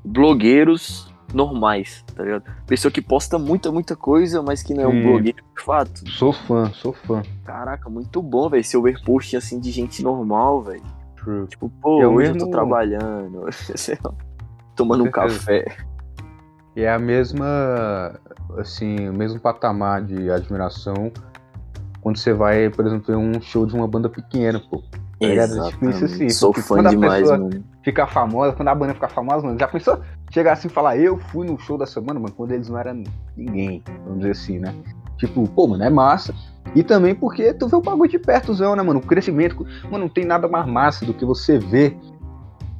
blogueiros 0.09 1.07
normais, 1.33 2.03
tá 2.15 2.23
ligado? 2.23 2.43
Pessoa 2.65 2.91
que 2.91 3.01
posta 3.01 3.37
muita, 3.37 3.71
muita 3.71 3.95
coisa, 3.95 4.41
mas 4.41 4.63
que 4.63 4.73
não 4.73 4.83
é 4.83 4.87
um 4.87 5.03
blogueiro 5.03 5.37
de 5.55 5.63
fato. 5.63 6.09
Sou 6.09 6.33
fã, 6.33 6.71
sou 6.73 6.93
fã. 6.93 7.21
Caraca, 7.45 7.89
muito 7.89 8.21
bom, 8.21 8.49
velho, 8.49 8.63
seu 8.63 8.81
ver 8.81 9.01
post 9.03 9.37
assim 9.37 9.59
de 9.59 9.69
gente 9.71 10.01
normal, 10.01 10.63
velho. 10.63 10.83
Tipo, 11.47 11.69
pô, 11.81 12.01
eu 12.01 12.13
hoje 12.13 12.29
mesmo... 12.29 12.41
eu 12.41 12.45
tô 12.45 12.51
trabalhando, 12.51 13.45
tomando 14.75 15.03
um 15.03 15.11
café. 15.11 15.65
É 16.75 16.89
a 16.89 16.97
mesma, 16.97 18.19
assim, 18.57 19.09
o 19.09 19.13
mesmo 19.13 19.39
patamar 19.39 20.01
de 20.01 20.31
admiração 20.31 21.11
quando 22.01 22.17
você 22.17 22.33
vai, 22.33 22.69
por 22.69 22.87
exemplo, 22.87 23.07
ver 23.07 23.17
um 23.17 23.41
show 23.41 23.65
de 23.65 23.75
uma 23.75 23.87
banda 23.87 24.09
pequena, 24.09 24.59
pô. 24.59 24.81
Exatamente. 25.19 25.95
Isso 25.95 26.05
assim. 26.05 26.29
Sou 26.29 26.53
fã 26.53 26.83
demais, 26.83 27.29
mano. 27.29 27.63
Ficar 27.83 28.07
famosa, 28.07 28.53
quando 28.53 28.67
a 28.67 28.75
banda 28.75 28.93
ficar 28.93 29.09
famosa, 29.09 29.45
mano, 29.45 29.59
já 29.59 29.67
pensou 29.67 29.99
chegar 30.31 30.53
assim 30.53 30.67
e 30.67 30.71
falar, 30.71 30.97
eu 30.97 31.17
fui 31.17 31.47
no 31.47 31.57
show 31.57 31.77
da 31.77 31.85
semana, 31.85 32.19
mano, 32.19 32.33
quando 32.35 32.51
eles 32.51 32.69
não 32.69 32.77
eram 32.77 33.03
ninguém, 33.35 33.83
vamos 34.03 34.19
dizer 34.19 34.31
assim, 34.31 34.59
né? 34.59 34.73
Tipo, 35.17 35.47
pô, 35.49 35.67
mano, 35.67 35.83
é 35.83 35.89
massa. 35.89 36.33
E 36.75 36.83
também 36.83 37.15
porque 37.15 37.53
tu 37.53 37.67
vê 37.67 37.75
o 37.75 37.81
bagulho 37.81 38.09
de 38.09 38.19
perto, 38.19 38.53
né, 38.53 38.83
mano? 38.83 38.99
O 38.99 39.05
crescimento. 39.05 39.65
Mano, 39.85 40.05
não 40.05 40.09
tem 40.09 40.23
nada 40.23 40.47
mais 40.47 40.65
massa 40.67 41.05
do 41.05 41.13
que 41.13 41.25
você 41.25 41.57
ver 41.57 41.97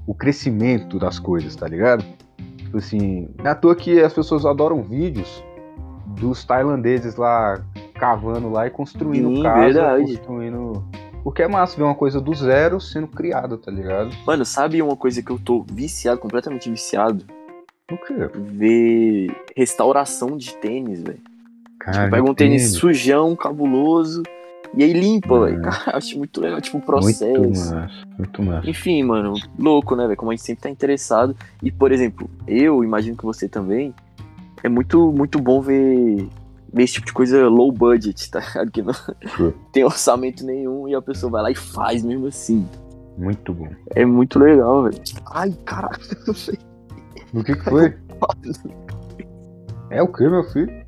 o 0.06 0.14
crescimento 0.14 0.98
das 1.00 1.20
coisas, 1.20 1.56
tá 1.56 1.68
ligado? 1.68 2.04
Tipo 2.58 2.78
assim, 2.78 3.30
é 3.44 3.50
à 3.50 3.56
toa 3.56 3.76
que 3.76 4.00
as 4.00 4.14
pessoas 4.14 4.46
adoram 4.46 4.84
vídeos 4.84 5.44
dos 6.20 6.44
tailandeses 6.44 7.16
lá 7.16 7.62
cavando 7.96 8.50
lá 8.50 8.68
e 8.68 8.70
construindo 8.70 9.36
Sim, 9.36 9.44
casa, 9.44 9.62
verdade. 9.62 10.18
construindo. 10.18 10.84
Porque 11.24 11.42
é 11.42 11.48
massa 11.48 11.78
ver 11.78 11.84
uma 11.84 11.96
coisa 11.96 12.20
do 12.22 12.34
zero 12.34 12.80
sendo 12.80 13.08
criada, 13.08 13.58
tá 13.58 13.72
ligado? 13.72 14.16
Mano, 14.26 14.46
sabe 14.46 14.82
uma 14.82 14.96
coisa 14.96 15.22
que 15.22 15.32
eu 15.32 15.38
tô 15.38 15.66
viciado, 15.70 16.20
completamente 16.20 16.70
viciado? 16.70 17.26
O 17.92 17.98
quê? 17.98 18.14
Ver 18.36 19.36
restauração 19.56 20.38
de 20.38 20.56
tênis, 20.56 21.02
velho. 21.02 21.20
Tipo, 21.80 22.10
pega 22.12 22.22
um 22.22 22.34
tênis, 22.34 22.64
tênis 22.64 22.74
sujão, 22.74 23.36
cabuloso, 23.36 24.24
e 24.74 24.84
aí 24.84 24.94
limpa, 24.94 25.46
velho. 25.46 25.62
Cara, 25.64 25.98
acho 25.98 26.18
muito 26.18 26.40
legal, 26.40 26.62
tipo, 26.62 26.78
o 26.78 26.82
processo. 26.82 27.40
Muito 27.40 27.60
massa, 27.60 27.90
muito 28.18 28.44
massa. 28.44 28.70
Enfim, 28.70 29.04
mano, 29.04 29.34
louco, 29.58 29.96
né, 29.96 30.06
velho? 30.06 30.18
Como 30.18 30.32
a 30.32 30.36
gente 30.36 30.46
sempre 30.46 30.64
tá 30.64 30.70
interessado. 30.70 31.36
E, 31.64 31.72
por 31.72 31.92
exemplo, 31.92 32.30
eu 32.48 32.84
imagino 32.84 33.18
que 33.18 33.26
você 33.26 33.48
também. 33.48 33.94
É 34.62 34.68
muito, 34.68 35.12
muito 35.14 35.40
bom 35.40 35.62
ver 35.62 36.28
esse 36.76 36.94
tipo 36.94 37.08
de 37.08 37.14
coisa 37.14 37.48
low 37.48 37.72
budget, 37.72 38.30
tá 38.30 38.40
ligado? 38.40 38.72
Que 38.72 38.82
não 38.82 38.94
tem 39.72 39.84
orçamento 39.84 40.46
nenhum 40.46 40.88
e 40.88 40.96
a 40.96 41.02
pessoa 41.02 41.32
vai 41.32 41.44
lá 41.44 41.52
e 41.52 41.56
faz 41.56 42.04
mesmo 42.04 42.28
assim. 42.28 42.68
Muito 43.18 43.54
bom. 43.54 43.70
É 43.96 44.06
muito 44.06 44.40
legal, 44.40 44.84
velho. 44.84 45.02
Ai, 45.32 45.52
caraca, 45.66 46.00
não 46.26 46.34
sei. 46.34 46.58
O 47.34 47.44
que, 47.44 47.56
que 47.56 47.64
foi? 47.64 47.96
é 49.92 50.02
o 50.02 50.08
que, 50.08 50.28
meu 50.28 50.44
filho? 50.46 50.88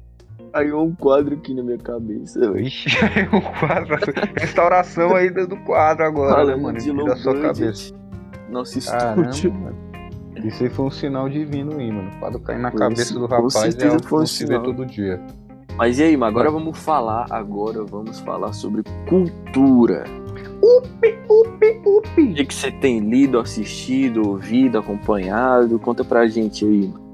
Aí 0.53 0.73
um 0.73 0.93
quadro 0.93 1.35
aqui 1.35 1.53
na 1.53 1.63
minha 1.63 1.77
cabeça, 1.77 2.39
velho. 2.39 2.59
Ixi, 2.59 2.89
um 3.31 3.41
quadro. 3.59 3.97
Restauração 4.37 5.15
aí 5.15 5.29
do 5.29 5.57
quadro 5.57 6.05
agora, 6.05 6.35
Falando 6.35 6.57
né, 6.57 6.63
mano? 6.63 6.77
De 6.77 6.91
low 6.91 7.05
da 7.05 7.15
sua 7.15 7.33
budget. 7.33 7.59
cabeça. 7.59 7.93
Nosso 8.49 8.79
estúdio. 8.79 9.51
Caramba, 9.51 9.75
Isso 10.43 10.63
aí 10.63 10.69
foi 10.69 10.85
um 10.85 10.91
sinal 10.91 11.29
divino 11.29 11.77
aí, 11.77 11.89
mano. 11.89 12.09
O 12.09 12.19
quadro 12.19 12.39
cair 12.41 12.59
na 12.59 12.71
cabeça 12.71 13.13
do 13.13 13.25
rapaz 13.27 13.75
é 13.77 13.87
algo 13.87 14.21
que 14.21 14.27
se 14.27 14.45
vê 14.45 14.59
todo 14.59 14.85
dia. 14.85 15.21
Mas 15.77 15.99
e 15.99 16.03
aí, 16.03 16.17
mas 16.17 16.29
agora 16.29 16.51
vamos 16.51 16.77
falar, 16.77 17.25
agora 17.29 17.83
vamos 17.83 18.19
falar 18.19 18.53
sobre 18.53 18.83
cultura. 19.07 20.03
Upi, 20.61 21.17
upi, 21.29 21.81
upi. 21.85 22.41
O 22.41 22.45
que 22.45 22.53
você 22.53 22.71
tem 22.71 22.99
lido, 22.99 23.39
assistido, 23.39 24.27
ouvido, 24.27 24.77
acompanhado? 24.77 25.79
Conta 25.79 26.03
pra 26.03 26.27
gente 26.27 26.65
aí, 26.65 26.87
mano. 26.87 27.11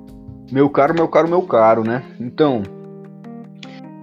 Meu 0.51 0.69
caro, 0.69 0.93
meu 0.93 1.07
caro, 1.07 1.29
meu 1.29 1.41
caro, 1.41 1.83
né? 1.83 2.03
Então, 2.19 2.63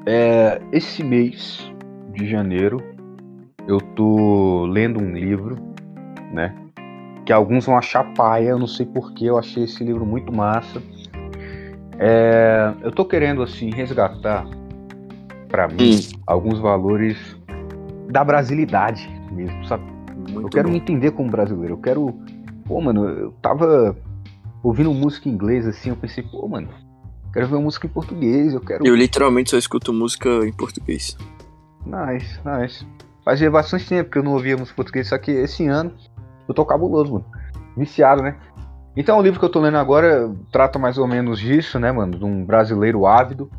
é, 0.07 0.61
esse 0.73 1.03
mês 1.03 1.73
de 2.12 2.27
janeiro 2.27 2.83
eu 3.67 3.81
tô 3.81 4.67
lendo 4.67 5.01
um 5.01 5.12
livro, 5.12 5.57
né? 6.33 6.55
Que 7.25 7.33
alguns 7.33 7.64
vão 7.64 7.79
achar 7.79 8.12
paia, 8.12 8.51
eu 8.51 8.59
não 8.59 8.67
sei 8.67 8.85
porquê, 8.85 9.25
eu 9.25 9.38
achei 9.38 9.64
esse 9.64 9.83
livro 9.83 10.05
muito 10.05 10.35
massa. 10.35 10.83
É, 11.98 12.72
eu 12.83 12.90
tô 12.90 13.04
querendo 13.04 13.42
assim 13.42 13.70
resgatar 13.70 14.46
para 15.48 15.68
mim 15.68 15.96
hum. 15.96 16.20
alguns 16.26 16.59
valores 16.59 17.16
da 18.11 18.24
brasilidade 18.24 19.09
mesmo, 19.30 19.64
sabe? 19.66 19.85
Muito 20.16 20.40
eu 20.40 20.48
quero 20.48 20.68
bom. 20.68 20.72
me 20.72 20.78
entender 20.78 21.11
como 21.12 21.30
brasileiro. 21.30 21.74
Eu 21.74 21.78
quero, 21.78 22.18
pô, 22.64 22.80
mano, 22.80 23.09
eu 23.09 23.33
tava 23.42 23.96
ouvindo 24.62 24.92
música 24.92 25.28
em 25.28 25.33
inglês 25.33 25.66
assim, 25.66 25.90
eu 25.90 25.96
pensei, 25.96 26.24
pô, 26.24 26.48
mano, 26.48 26.68
quero 27.33 27.46
ver 27.46 27.59
música 27.59 27.87
em 27.87 27.90
português, 27.90 28.54
eu 28.54 28.61
quero. 28.61 28.87
Eu 28.87 28.94
literalmente 28.94 29.50
só 29.50 29.59
escuto 29.59 29.92
música 29.92 30.28
em 30.44 30.52
português. 30.52 31.16
Nice, 31.85 32.40
nice. 32.44 32.87
Fazia 33.24 33.50
bastante 33.50 33.88
tempo 33.88 34.11
que 34.11 34.18
eu 34.18 34.22
não 34.22 34.33
ouvia 34.33 34.57
música 34.57 34.72
em 34.72 34.76
português, 34.76 35.09
só 35.09 35.18
que 35.18 35.30
esse 35.30 35.66
ano 35.66 35.92
eu 36.48 36.54
tô 36.54 36.64
cabuloso, 36.64 37.12
mano. 37.12 37.24
Viciado, 37.76 38.22
né? 38.22 38.37
Então 38.96 39.18
o 39.18 39.22
livro 39.22 39.38
que 39.38 39.44
eu 39.44 39.50
tô 39.50 39.61
lendo 39.61 39.76
agora 39.76 40.30
trata 40.52 40.78
mais 40.78 40.98
ou 40.98 41.07
menos 41.07 41.38
disso, 41.38 41.78
né, 41.78 41.90
mano? 41.90 42.16
De 42.18 42.24
um 42.24 42.44
brasileiro 42.44 43.07
ávido. 43.07 43.50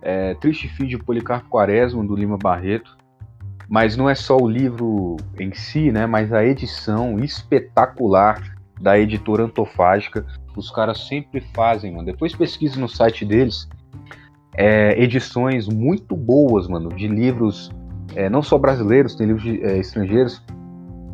É, 0.00 0.34
Triste 0.34 0.68
Fim 0.68 0.86
de 0.86 0.98
Policarpo 0.98 1.48
Quaresma, 1.48 2.04
do 2.04 2.14
Lima 2.14 2.38
Barreto. 2.38 2.96
Mas 3.68 3.96
não 3.96 4.08
é 4.08 4.14
só 4.14 4.36
o 4.36 4.48
livro 4.48 5.16
em 5.38 5.52
si, 5.54 5.90
né? 5.90 6.06
Mas 6.06 6.32
a 6.32 6.44
edição 6.44 7.18
espetacular 7.20 8.42
da 8.80 8.98
editora 8.98 9.44
Antofágica. 9.44 10.26
Os 10.56 10.70
caras 10.70 11.06
sempre 11.06 11.40
fazem, 11.54 11.92
mano. 11.92 12.06
Depois 12.06 12.34
pesquise 12.34 12.78
no 12.78 12.88
site 12.88 13.24
deles. 13.24 13.68
É, 14.56 15.00
edições 15.02 15.66
muito 15.66 16.14
boas, 16.14 16.68
mano, 16.68 16.90
de 16.90 17.08
livros 17.08 17.72
é, 18.14 18.28
não 18.28 18.42
só 18.42 18.58
brasileiros, 18.58 19.14
tem 19.14 19.26
livros 19.26 19.44
de, 19.44 19.62
é, 19.62 19.78
estrangeiros, 19.78 20.42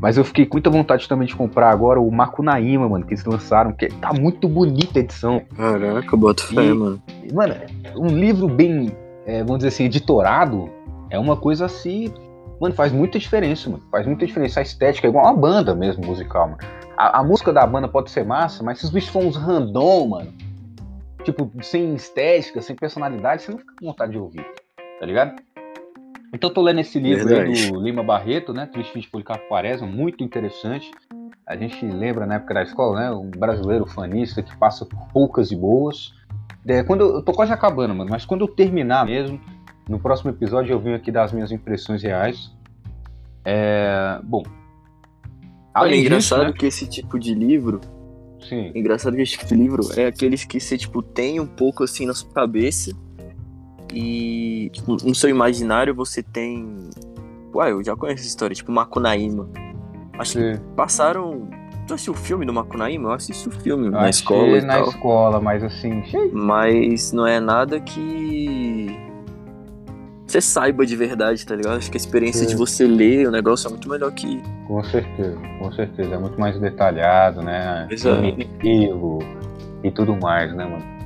mas 0.01 0.17
eu 0.17 0.25
fiquei 0.25 0.47
com 0.47 0.55
muita 0.55 0.71
vontade 0.71 1.07
também 1.07 1.29
de 1.29 1.37
comprar 1.37 1.71
agora 1.71 2.01
o 2.01 2.11
Macunaíma, 2.11 2.89
mano, 2.89 3.05
que 3.05 3.13
eles 3.13 3.25
lançaram, 3.25 3.73
que 3.73 3.89
tá 3.89 4.13
muito 4.13 4.49
bonita 4.49 4.99
a 4.99 5.03
edição. 5.03 5.43
Caraca, 5.55 6.17
bota 6.17 6.43
fé, 6.43 6.73
mano. 6.73 7.03
Mano, 7.33 7.55
um 7.97 8.07
livro 8.07 8.49
bem, 8.49 8.91
é, 9.27 9.41
vamos 9.41 9.59
dizer 9.59 9.69
assim, 9.69 9.85
editorado, 9.85 10.71
é 11.11 11.19
uma 11.19 11.37
coisa 11.37 11.67
assim. 11.67 12.13
Mano, 12.59 12.75
faz 12.75 12.93
muita 12.93 13.19
diferença, 13.19 13.69
mano. 13.69 13.83
Faz 13.91 14.07
muita 14.07 14.27
diferença. 14.27 14.61
A 14.61 14.63
estética 14.63 15.07
é 15.07 15.11
igual 15.11 15.25
uma 15.25 15.37
banda 15.37 15.75
mesmo, 15.75 16.05
musical, 16.07 16.49
mano. 16.49 16.59
A, 16.97 17.21
a 17.21 17.25
música 17.25 17.53
da 17.53 17.67
banda 17.67 17.87
pode 17.87 18.11
ser 18.11 18.25
massa, 18.25 18.63
mas 18.63 18.79
se 18.79 18.87
os 18.87 18.91
bichos 18.91 19.11
for 19.11 19.23
uns 19.23 19.37
random, 19.37 20.09
mano, 20.09 20.33
tipo, 21.25 21.51
sem 21.63 21.95
estética, 21.95 22.63
sem 22.63 22.75
personalidade, 22.75 23.43
você 23.43 23.51
não 23.51 23.59
fica 23.59 23.75
com 23.79 23.87
vontade 23.87 24.13
de 24.13 24.19
ouvir, 24.19 24.47
tá 24.99 25.05
ligado? 25.05 25.35
Então 26.33 26.49
eu 26.49 26.55
tô 26.55 26.63
lendo 26.63 26.81
esse 26.81 26.99
livro 26.99 27.29
aí 27.35 27.71
do 27.71 27.81
Lima 27.81 28.03
Barreto, 28.03 28.53
né? 28.53 28.67
Triste 28.67 29.01
de 29.01 29.09
Policarpo 29.09 29.49
Quaresma, 29.49 29.87
muito 29.87 30.23
interessante. 30.23 30.91
A 31.47 31.57
gente 31.57 31.85
lembra 31.85 32.25
na 32.27 32.37
época 32.37 32.55
da 32.55 32.63
escola, 32.63 33.01
né? 33.01 33.11
Um 33.11 33.31
brasileiro 33.31 33.85
fanista 33.85 34.43
que 34.43 34.57
passa 34.57 34.87
por 34.87 35.09
poucas 35.09 35.51
e 35.51 35.57
boas. 35.57 36.13
É, 36.67 36.85
quando 36.85 37.01
eu, 37.01 37.15
eu 37.17 37.23
tô 37.23 37.33
quase 37.33 37.53
acabando, 37.53 37.95
mano, 37.95 38.11
mas 38.11 38.25
quando 38.25 38.43
eu 38.43 38.49
terminar 38.49 39.07
mesmo, 39.07 39.41
no 39.89 39.99
próximo 39.99 40.31
episódio 40.31 40.73
eu 40.73 40.79
venho 40.79 40.95
aqui 40.95 41.11
dar 41.11 41.25
as 41.25 41.33
minhas 41.33 41.51
impressões 41.51 42.03
reais. 42.03 42.53
É, 43.45 44.21
bom. 44.23 44.45
Olha, 45.75 45.95
é 45.95 45.99
engraçado 45.99 46.45
né? 46.45 46.53
que 46.53 46.67
esse 46.67 46.89
tipo 46.89 47.19
de 47.19 47.35
livro. 47.35 47.81
Sim. 48.49 48.73
engraçado 48.75 49.17
que 49.17 49.23
esse 49.23 49.33
tipo 49.33 49.47
de 49.47 49.55
livro 49.55 49.83
é 49.97 50.07
aqueles 50.07 50.45
que 50.45 50.59
você, 50.59 50.79
tipo, 50.79 51.03
tem 51.03 51.39
um 51.39 51.47
pouco 51.47 51.85
assim 51.85 52.07
na 52.07 52.15
sua 52.15 52.33
cabeça 52.33 52.93
e 53.93 54.71
tipo, 54.73 54.97
no 55.05 55.15
seu 55.15 55.31
imaginário 55.31 55.95
você 55.95 56.23
tem. 56.23 56.91
Ué, 57.55 57.73
eu 57.73 57.83
já 57.83 57.97
conheço 57.97 58.21
essa 58.21 58.29
história, 58.29 58.55
tipo 58.55 58.71
Macunaíma. 58.71 59.49
Acho 60.19 60.33
Sim. 60.33 60.53
que 60.53 60.61
passaram. 60.77 61.49
Tu 61.87 61.95
assistiu 61.95 62.13
o 62.13 62.17
filme 62.17 62.47
do 62.47 62.53
Macunaíma? 62.53 63.09
Eu 63.09 63.13
assisti 63.15 63.49
o 63.49 63.51
filme 63.51 63.87
eu 63.87 63.91
na 63.91 64.09
escola. 64.09 64.59
E 64.59 64.61
na 64.61 64.75
tal. 64.75 64.89
escola, 64.89 65.41
mas 65.41 65.65
assim. 65.65 66.03
Mas 66.33 67.13
não 67.13 67.27
é 67.27 67.41
nada 67.41 67.81
que. 67.81 68.97
Você 70.27 70.41
saiba 70.41 70.87
de 70.87 70.95
verdade, 70.95 71.45
tá 71.45 71.57
ligado? 71.57 71.79
Acho 71.79 71.91
que 71.91 71.97
a 71.97 72.01
experiência 72.01 72.43
Sim. 72.43 72.51
de 72.51 72.57
você 72.57 72.87
ler 72.87 73.27
o 73.27 73.33
negócio 73.33 73.67
é 73.67 73.71
muito 73.71 73.89
melhor 73.89 74.13
que. 74.13 74.41
Com 74.69 74.85
certeza, 74.85 75.37
com 75.59 75.73
certeza. 75.73 76.15
É 76.15 76.19
muito 76.19 76.39
mais 76.39 76.57
detalhado, 76.61 77.43
né? 77.43 77.89
Exato. 77.91 78.23
E 79.83 79.91
tudo 79.91 80.15
mais, 80.15 80.55
né, 80.55 80.65
mano? 80.65 81.00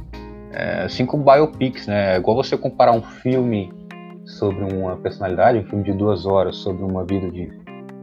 É, 0.55 0.85
assim 0.85 1.05
como 1.05 1.25
biopics, 1.25 1.87
né? 1.89 2.15
É 2.15 2.17
igual 2.17 2.37
você 2.37 2.57
comparar 2.57 2.93
um 2.93 3.03
filme 3.03 3.73
sobre 4.25 4.63
uma 4.65 4.97
personalidade, 4.97 5.59
um 5.59 5.65
filme 5.65 5.85
de 5.85 5.93
duas 5.93 6.27
horas 6.27 6.57
sobre 6.57 6.85
uma 6.85 7.05
vida 7.05 7.29
de 7.29 7.51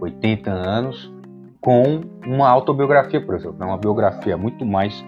80 0.01 0.51
anos, 0.51 1.11
com 1.61 2.01
uma 2.25 2.49
autobiografia, 2.49 3.21
por 3.21 3.35
exemplo. 3.35 3.57
É 3.61 3.65
uma 3.65 3.77
biografia 3.77 4.35
muito 4.35 4.65
mais 4.65 5.03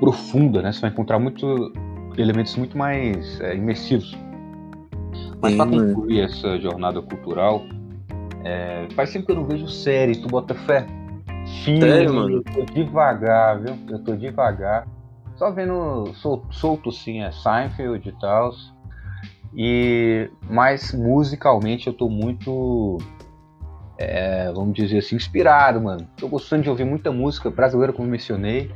profunda, 0.00 0.60
né? 0.62 0.72
Você 0.72 0.80
vai 0.80 0.90
encontrar 0.90 1.18
muito 1.18 1.72
elementos 2.18 2.56
muito 2.56 2.76
mais 2.76 3.40
é, 3.40 3.54
imersivos. 3.54 4.16
Mas 5.40 5.54
pra 5.54 5.64
mano. 5.64 5.94
concluir 5.94 6.22
essa 6.22 6.58
jornada 6.58 7.00
cultural, 7.02 7.62
é, 8.44 8.88
faz 8.94 9.12
tempo 9.12 9.26
que 9.26 9.32
eu 9.32 9.36
não 9.36 9.44
vejo 9.44 9.68
série, 9.68 10.16
tu 10.16 10.28
bota 10.28 10.54
fé? 10.54 10.86
Filme, 11.64 11.80
Sério, 11.80 12.14
mano? 12.14 12.36
eu 12.36 12.42
tô 12.42 12.64
devagar, 12.72 13.60
viu? 13.60 13.76
Eu 13.88 14.02
tô 14.02 14.16
devagar. 14.16 14.86
Só 15.36 15.50
vendo 15.50 16.12
sol- 16.14 16.44
solto, 16.50 16.88
assim, 16.90 17.22
é 17.22 17.30
Seinfeld 17.30 18.08
e 18.08 18.12
tal. 18.12 18.52
E, 19.54 20.30
mas 20.48 20.92
musicalmente 20.92 21.86
eu 21.86 21.92
tô 21.94 22.08
muito, 22.08 22.98
é, 23.98 24.50
vamos 24.52 24.74
dizer 24.74 24.98
assim, 24.98 25.16
inspirado, 25.16 25.80
mano. 25.80 26.06
Tô 26.16 26.28
gostando 26.28 26.62
de 26.62 26.70
ouvir 26.70 26.84
muita 26.84 27.10
música 27.12 27.50
brasileira, 27.50 27.92
como 27.92 28.08
mencionei. 28.08 28.70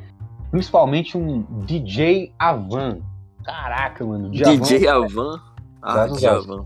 Principalmente 0.50 1.16
um 1.16 1.42
DJ 1.64 2.32
Avan. 2.38 3.00
Caraca, 3.44 4.04
mano. 4.04 4.30
DJ 4.30 4.86
Avan. 4.88 5.40
Ah, 5.82 5.92
Graças 5.94 6.16
DJ 6.16 6.28
Avan. 6.28 6.64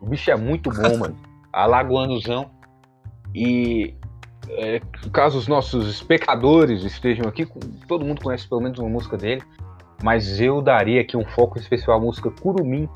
O 0.00 0.06
bicho 0.06 0.30
é 0.30 0.36
muito 0.36 0.70
bom, 0.70 0.98
mano. 0.98 1.16
Alagoanozão. 1.52 2.50
E 3.34 3.94
é, 4.58 4.80
caso 5.12 5.38
os 5.38 5.48
nossos 5.48 5.88
espectadores 5.88 6.84
estejam 6.84 7.26
aqui, 7.26 7.46
todo 7.86 8.04
mundo 8.04 8.22
conhece 8.22 8.48
pelo 8.48 8.60
menos 8.60 8.78
uma 8.78 8.88
música 8.88 9.16
dele. 9.16 9.42
Mas 10.02 10.40
eu 10.40 10.62
daria 10.62 11.00
aqui 11.02 11.16
um 11.16 11.24
foco 11.24 11.58
especial 11.58 11.98
à 11.98 12.00
música 12.00 12.30
Curumim. 12.30 12.88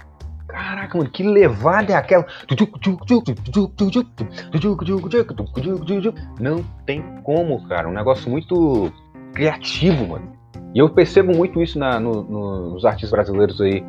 Caraca, 0.48 0.96
mano, 0.96 1.10
que 1.10 1.22
levada 1.22 1.92
é 1.92 1.96
aquela? 1.96 2.24
Não 6.40 6.64
tem 6.86 7.02
como, 7.22 7.66
cara. 7.68 7.88
Um 7.88 7.92
negócio 7.92 8.30
muito 8.30 8.90
criativo, 9.34 10.06
mano. 10.06 10.32
E 10.74 10.78
eu 10.78 10.88
percebo 10.88 11.34
muito 11.34 11.60
isso 11.62 11.78
na- 11.78 12.00
no- 12.00 12.22
no- 12.22 12.70
nos 12.74 12.84
artistas 12.84 13.10
brasileiros 13.10 13.60
aí 13.60 13.84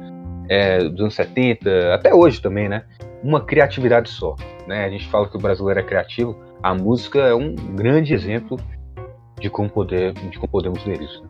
é, 0.50 0.78
dos 0.90 1.00
anos 1.02 1.16
70, 1.16 1.94
até 1.94 2.14
hoje 2.14 2.40
também, 2.42 2.70
né? 2.70 2.84
Uma 3.26 3.42
criatividade 3.42 4.08
só. 4.10 4.36
Né? 4.68 4.86
A 4.86 4.90
gente 4.90 5.10
fala 5.10 5.28
que 5.28 5.36
o 5.36 5.40
brasileiro 5.40 5.80
é 5.80 5.84
criativo, 5.84 6.38
a 6.62 6.76
música 6.76 7.18
é 7.22 7.34
um 7.34 7.56
grande 7.56 8.14
exemplo 8.14 8.60
de 9.40 9.50
como, 9.50 9.68
poder, 9.68 10.14
de 10.14 10.38
como 10.38 10.48
podemos 10.48 10.84
ver 10.84 11.02
isso. 11.02 11.24
né? 11.24 11.30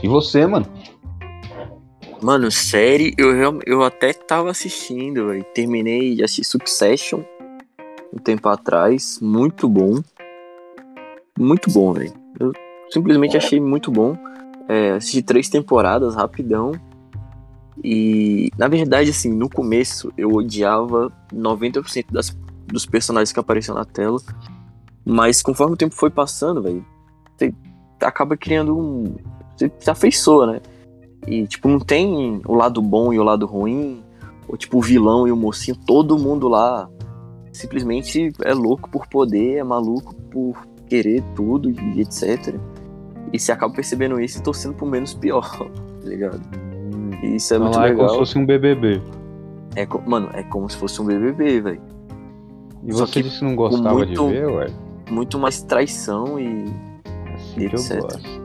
E 0.00 0.06
você, 0.06 0.46
mano? 0.46 0.64
Mano, 2.22 2.52
série, 2.52 3.12
eu, 3.18 3.60
eu 3.66 3.82
até 3.82 4.12
tava 4.12 4.48
assistindo, 4.48 5.26
velho. 5.26 5.44
Terminei 5.52 6.14
de 6.14 6.22
assistir 6.22 6.44
Succession 6.44 7.22
um 8.12 8.18
tempo 8.18 8.48
atrás. 8.48 9.18
Muito 9.20 9.68
bom. 9.68 10.00
Muito 11.36 11.68
bom, 11.68 11.92
velho. 11.92 12.12
Eu 12.38 12.52
simplesmente 12.90 13.36
achei 13.36 13.58
muito 13.58 13.90
bom. 13.90 14.16
É, 14.68 14.92
assisti 14.92 15.20
três 15.20 15.48
temporadas 15.48 16.14
rapidão. 16.14 16.70
E, 17.82 18.50
na 18.56 18.68
verdade, 18.68 19.10
assim, 19.10 19.32
no 19.32 19.48
começo 19.48 20.12
eu 20.16 20.32
odiava 20.32 21.10
90% 21.32 22.06
das, 22.10 22.36
dos 22.66 22.86
personagens 22.86 23.32
que 23.32 23.40
apareciam 23.40 23.74
na 23.74 23.84
tela. 23.84 24.18
Mas 25.04 25.42
conforme 25.42 25.74
o 25.74 25.76
tempo 25.76 25.94
foi 25.94 26.10
passando, 26.10 26.62
velho, 26.62 26.84
você 27.36 27.52
acaba 28.00 28.36
criando 28.36 28.78
um. 28.78 29.16
Você 29.56 29.70
se 29.78 29.90
afeiçoa, 29.90 30.46
né? 30.46 30.60
E, 31.26 31.46
tipo, 31.46 31.68
não 31.68 31.80
tem 31.80 32.40
o 32.46 32.54
lado 32.54 32.80
bom 32.80 33.12
e 33.12 33.18
o 33.18 33.22
lado 33.22 33.46
ruim, 33.46 34.02
ou 34.48 34.56
tipo, 34.56 34.78
o 34.78 34.82
vilão 34.82 35.26
e 35.26 35.32
o 35.32 35.36
mocinho, 35.36 35.76
todo 35.86 36.18
mundo 36.18 36.48
lá 36.48 36.88
simplesmente 37.52 38.32
é 38.42 38.52
louco 38.52 38.90
por 38.90 39.06
poder, 39.06 39.58
é 39.58 39.64
maluco 39.64 40.14
por 40.30 40.66
querer 40.88 41.22
tudo 41.34 41.70
e 41.70 42.00
etc. 42.00 42.54
E 43.32 43.38
você 43.38 43.52
acaba 43.52 43.72
percebendo 43.72 44.20
isso 44.20 44.38
e 44.38 44.42
torcendo 44.42 44.74
pro 44.74 44.86
menos 44.86 45.14
pior, 45.14 45.48
tá 45.58 46.08
ligado? 46.08 46.40
E 47.24 47.36
isso 47.36 47.54
é 47.54 47.58
muito 47.58 47.76
lá 47.78 47.86
é 47.86 47.90
legal. 47.90 48.06
como 48.06 48.10
se 48.10 48.18
fosse 48.18 48.38
um 48.38 48.46
BBB. 48.46 49.00
É 49.76 49.86
mano, 50.06 50.28
é 50.34 50.42
como 50.42 50.68
se 50.68 50.76
fosse 50.76 51.00
um 51.00 51.06
BBB, 51.06 51.60
velho. 51.60 51.82
E 52.86 52.92
Só 52.92 53.06
você 53.06 53.12
que 53.14 53.22
disse 53.22 53.38
que 53.38 53.44
não 53.44 53.56
gostava 53.56 53.94
muito- 53.94 54.26
de 54.28 54.32
ver, 54.32 54.46
ué? 54.46 54.66
Muito 55.10 55.38
mais 55.38 55.62
traição 55.62 56.38
e. 56.38 56.64
Assim 57.34 57.54
que 57.68 57.74
eu 57.74 57.80
etc. 57.80 58.00
gosto. 58.00 58.44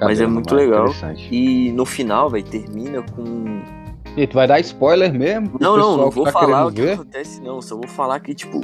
Mas 0.00 0.20
é 0.20 0.26
muito 0.26 0.54
legal. 0.54 0.86
E 1.30 1.72
no 1.72 1.84
final, 1.84 2.30
velho, 2.30 2.44
termina 2.44 3.02
com 3.02 3.60
E 4.16 4.26
tu 4.26 4.34
vai 4.34 4.46
dar 4.46 4.60
spoiler 4.60 5.12
mesmo? 5.12 5.56
Não, 5.60 5.76
não, 5.76 5.96
não 5.96 6.10
vou 6.10 6.24
tá 6.24 6.32
falar 6.32 6.66
o 6.66 6.72
que 6.72 6.82
ver? 6.82 6.92
acontece, 6.92 7.40
não. 7.42 7.60
Só 7.60 7.74
vou 7.74 7.88
falar 7.88 8.20
que, 8.20 8.32
tipo, 8.34 8.60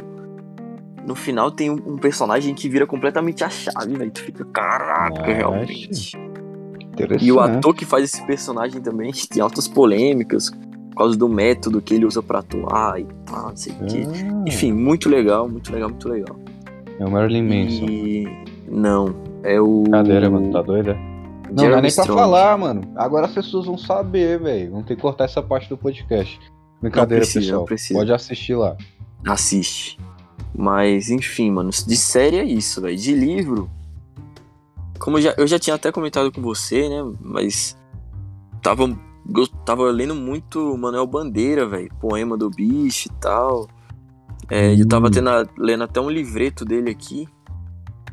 no 1.04 1.14
final 1.14 1.50
tem 1.50 1.70
um, 1.70 1.74
um 1.74 1.96
personagem 1.96 2.54
que 2.54 2.68
vira 2.68 2.86
completamente 2.86 3.42
a 3.42 3.48
chave, 3.50 3.94
velho. 3.96 4.10
Tu 4.12 4.20
fica, 4.22 4.44
caraca, 4.44 5.10
Nossa. 5.18 5.24
realmente. 5.32 6.16
E 7.20 7.32
o 7.32 7.40
ator 7.40 7.74
que 7.74 7.84
faz 7.84 8.04
esse 8.04 8.24
personagem 8.26 8.80
também 8.80 9.12
tem 9.12 9.42
altas 9.42 9.66
polêmicas 9.68 10.50
por 10.90 10.96
causa 10.98 11.16
do 11.16 11.28
método 11.28 11.80
que 11.82 11.94
ele 11.94 12.06
usa 12.06 12.22
pra 12.22 12.38
atuar 12.38 13.00
e 13.00 13.04
pá, 13.26 13.48
não 13.48 13.56
sei 13.56 13.72
o 13.72 13.86
quê. 13.86 14.02
Ah, 14.06 14.44
Enfim, 14.46 14.72
muito 14.72 15.08
legal, 15.08 15.48
muito 15.48 15.72
legal, 15.72 15.88
muito 15.88 16.08
legal. 16.08 16.36
É 16.98 17.04
o 17.04 17.10
Marilyn 17.10 17.42
Manson. 17.42 17.86
E. 17.86 18.44
Não, 18.68 19.14
é 19.42 19.60
o. 19.60 19.82
Brincadeira, 19.82 20.30
mano, 20.30 20.52
tá 20.52 20.62
doida? 20.62 20.94
Não, 20.94 21.54
não 21.56 21.64
é 21.64 21.66
Jeremy 21.66 21.82
nem 21.82 21.92
pra 21.94 22.02
Strong. 22.02 22.20
falar, 22.20 22.58
mano. 22.58 22.82
Agora 22.96 23.26
as 23.26 23.32
pessoas 23.32 23.66
vão 23.66 23.76
saber, 23.76 24.38
velho. 24.40 24.70
Vão 24.70 24.82
ter 24.82 24.94
que 24.96 25.02
cortar 25.02 25.24
essa 25.24 25.42
parte 25.42 25.68
do 25.68 25.76
podcast. 25.76 26.38
Brincadeira, 26.80 27.22
precisa, 27.22 27.40
pessoal. 27.40 27.58
não 27.60 27.66
precisa. 27.66 27.98
Pode 27.98 28.12
assistir 28.12 28.54
lá. 28.54 28.76
assiste. 29.26 29.98
Mas, 30.56 31.10
enfim, 31.10 31.50
mano, 31.50 31.70
de 31.70 31.96
série 31.96 32.36
é 32.38 32.44
isso, 32.44 32.80
velho. 32.80 32.96
De 32.96 33.12
livro, 33.12 33.68
como 34.98 35.18
eu 35.18 35.22
já, 35.22 35.34
eu 35.36 35.46
já 35.46 35.58
tinha 35.58 35.74
até 35.76 35.90
comentado 35.92 36.30
com 36.32 36.40
você, 36.42 36.88
né? 36.88 37.02
Mas 37.20 37.76
tava, 38.62 38.88
tava 39.64 39.90
lendo 39.90 40.14
muito 40.14 40.76
Manuel 40.76 41.06
Bandeira, 41.06 41.66
velho. 41.66 41.90
Poema 42.00 42.36
do 42.36 42.48
bicho 42.50 43.08
e 43.08 43.12
tal. 43.20 43.68
É, 44.50 44.74
Eu 44.78 44.86
tava 44.86 45.08
Hum. 45.08 45.10
tendo 45.10 45.30
a- 45.30 45.46
lendo 45.58 45.84
até 45.84 46.00
um 46.00 46.10
livreto 46.10 46.64
dele 46.64 46.90
aqui, 46.90 47.26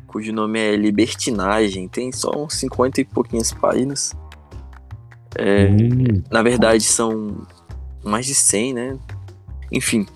cujo 0.06 0.32
nome 0.32 0.58
é 0.58 0.74
Libertinagem. 0.76 1.88
Tem 1.88 2.10
só 2.12 2.30
uns 2.36 2.54
50 2.54 3.00
e 3.00 3.04
pouquinhas 3.04 3.52
páginas. 3.52 4.14
É, 5.36 5.66
Hum. 5.68 6.22
na 6.30 6.42
verdade, 6.42 6.82
são 6.84 7.46
mais 8.04 8.26
de 8.26 8.34
100, 8.34 8.74
né? 8.74 8.98
Enfim. 9.70 10.06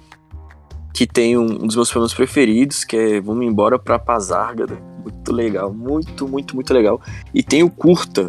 Que 0.92 1.06
tem 1.06 1.36
um, 1.36 1.44
um 1.62 1.66
dos 1.66 1.76
meus 1.76 1.92
poemas 1.92 2.12
preferidos, 2.14 2.82
que 2.84 2.96
é 2.96 3.20
Vamos 3.20 3.44
Embora 3.46 3.78
pra 3.78 3.98
Pazárgada. 3.98 4.78
Muito 5.06 5.32
legal, 5.32 5.72
muito, 5.72 6.26
muito, 6.26 6.56
muito 6.56 6.74
legal. 6.74 7.00
E 7.32 7.40
tem 7.40 7.62
o 7.62 7.70
Curta, 7.70 8.28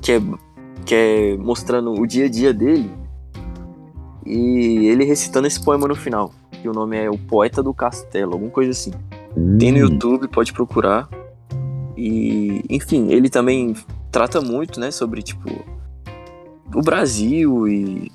que 0.00 0.12
é, 0.12 0.20
que 0.86 0.94
é 0.94 1.36
mostrando 1.36 1.92
o 1.92 2.06
dia 2.06 2.26
a 2.26 2.28
dia 2.28 2.54
dele. 2.54 2.88
E 4.24 4.86
ele 4.86 5.04
recitando 5.04 5.48
esse 5.48 5.60
poema 5.60 5.88
no 5.88 5.96
final. 5.96 6.32
Que 6.62 6.68
o 6.68 6.72
nome 6.72 6.96
é 6.96 7.10
O 7.10 7.18
Poeta 7.18 7.62
do 7.62 7.74
Castelo, 7.74 8.34
alguma 8.34 8.50
coisa 8.50 8.70
assim. 8.70 8.92
Tem 9.58 9.72
no 9.72 9.78
Hum. 9.78 9.90
YouTube, 9.90 10.28
pode 10.28 10.52
procurar. 10.52 11.08
E, 11.96 12.62
enfim, 12.70 13.10
ele 13.10 13.28
também 13.28 13.74
trata 14.12 14.40
muito, 14.40 14.78
né, 14.78 14.92
sobre, 14.92 15.20
tipo, 15.20 15.48
o 16.72 16.80
Brasil 16.80 17.66
e, 17.66 18.12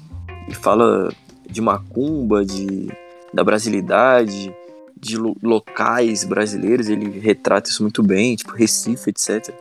e 0.47 0.53
fala 0.55 1.09
de 1.49 1.59
macumba, 1.59 2.45
de, 2.45 2.87
da 3.33 3.43
brasilidade, 3.43 4.55
de 5.03 5.17
lo- 5.17 5.37
locais 5.43 6.23
brasileiros. 6.23 6.87
Ele 6.89 7.19
retrata 7.19 7.69
isso 7.69 7.83
muito 7.83 8.01
bem, 8.01 8.35
tipo, 8.35 8.51
Recife, 8.53 9.09
etc. 9.09 9.53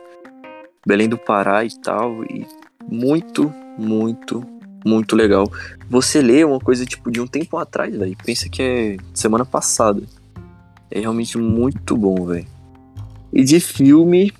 Belém 0.85 1.07
do 1.09 1.17
Pará 1.17 1.63
e 1.65 1.69
tal. 1.81 2.23
E 2.25 2.45
muito, 2.89 3.53
muito, 3.77 4.43
muito 4.85 5.15
legal. 5.15 5.51
Você 5.89 6.21
lê 6.21 6.43
uma 6.43 6.59
coisa, 6.59 6.85
tipo, 6.85 7.11
de 7.11 7.19
um 7.21 7.27
tempo 7.27 7.57
atrás, 7.57 7.95
velho. 7.95 8.15
Pensa 8.25 8.49
que 8.49 8.61
é 8.61 8.97
semana 9.13 9.45
passada. 9.45 10.01
É 10.89 10.99
realmente 10.99 11.37
muito 11.37 11.95
bom, 11.97 12.25
velho. 12.25 12.47
E 13.31 13.43
de 13.43 13.59
filme. 13.59 14.31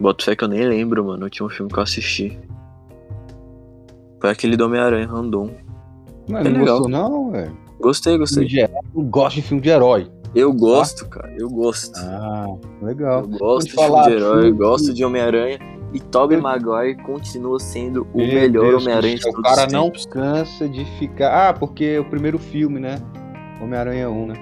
Boto 0.00 0.24
fé 0.24 0.34
que 0.34 0.44
eu 0.44 0.48
nem 0.48 0.66
lembro, 0.66 1.04
mano. 1.04 1.22
O 1.22 1.24
último 1.24 1.48
filme 1.50 1.70
que 1.70 1.78
eu 1.78 1.82
assisti. 1.82 2.38
Foi 4.20 4.30
aquele 4.30 4.56
do 4.56 4.64
Homem-Aranha 4.64 5.06
Random. 5.06 5.50
Mas 6.28 6.46
É 6.46 6.48
não 6.50 6.60
legal. 6.60 6.78
gostou, 6.80 6.88
não, 6.90 7.30
velho? 7.32 7.56
Gostei, 7.80 8.18
gostei. 8.18 8.44
de 8.46 8.58
herói. 8.60 8.74
Eu 8.94 9.02
gosto 9.02 9.36
de 9.36 9.42
filme 9.42 9.62
de 9.62 9.68
herói. 9.70 10.10
Eu 10.34 10.52
gosto, 10.52 11.08
cara. 11.08 11.32
Eu 11.38 11.48
gosto. 11.48 11.92
Ah, 11.98 12.46
legal. 12.82 13.22
Eu 13.22 13.28
gosto 13.38 13.66
de 13.68 13.72
filme 13.74 14.02
de 14.04 14.10
herói, 14.12 14.36
eu 14.38 14.42
filme- 14.42 14.58
gosto 14.58 14.94
de 14.94 15.04
Homem-Aranha. 15.04 15.58
E 15.92 15.98
Tobey 15.98 16.38
Eu- 16.38 16.42
Maguire 16.42 16.94
continua 17.02 17.58
sendo 17.58 18.06
o 18.14 18.18
Meu 18.18 18.26
melhor 18.28 18.74
Homem-Aranha 18.76 19.14
do 19.16 19.18
de 19.18 19.22
todos 19.24 19.38
O 19.40 19.42
cara 19.42 19.66
não 19.72 19.90
cansa 20.08 20.68
de 20.68 20.84
ficar. 21.00 21.48
Ah, 21.48 21.52
porque 21.52 21.84
é 21.84 21.98
o 22.00 22.04
primeiro 22.04 22.38
filme, 22.38 22.78
né? 22.78 22.96
Homem-Aranha 23.60 24.08
1, 24.08 24.26
né? 24.28 24.34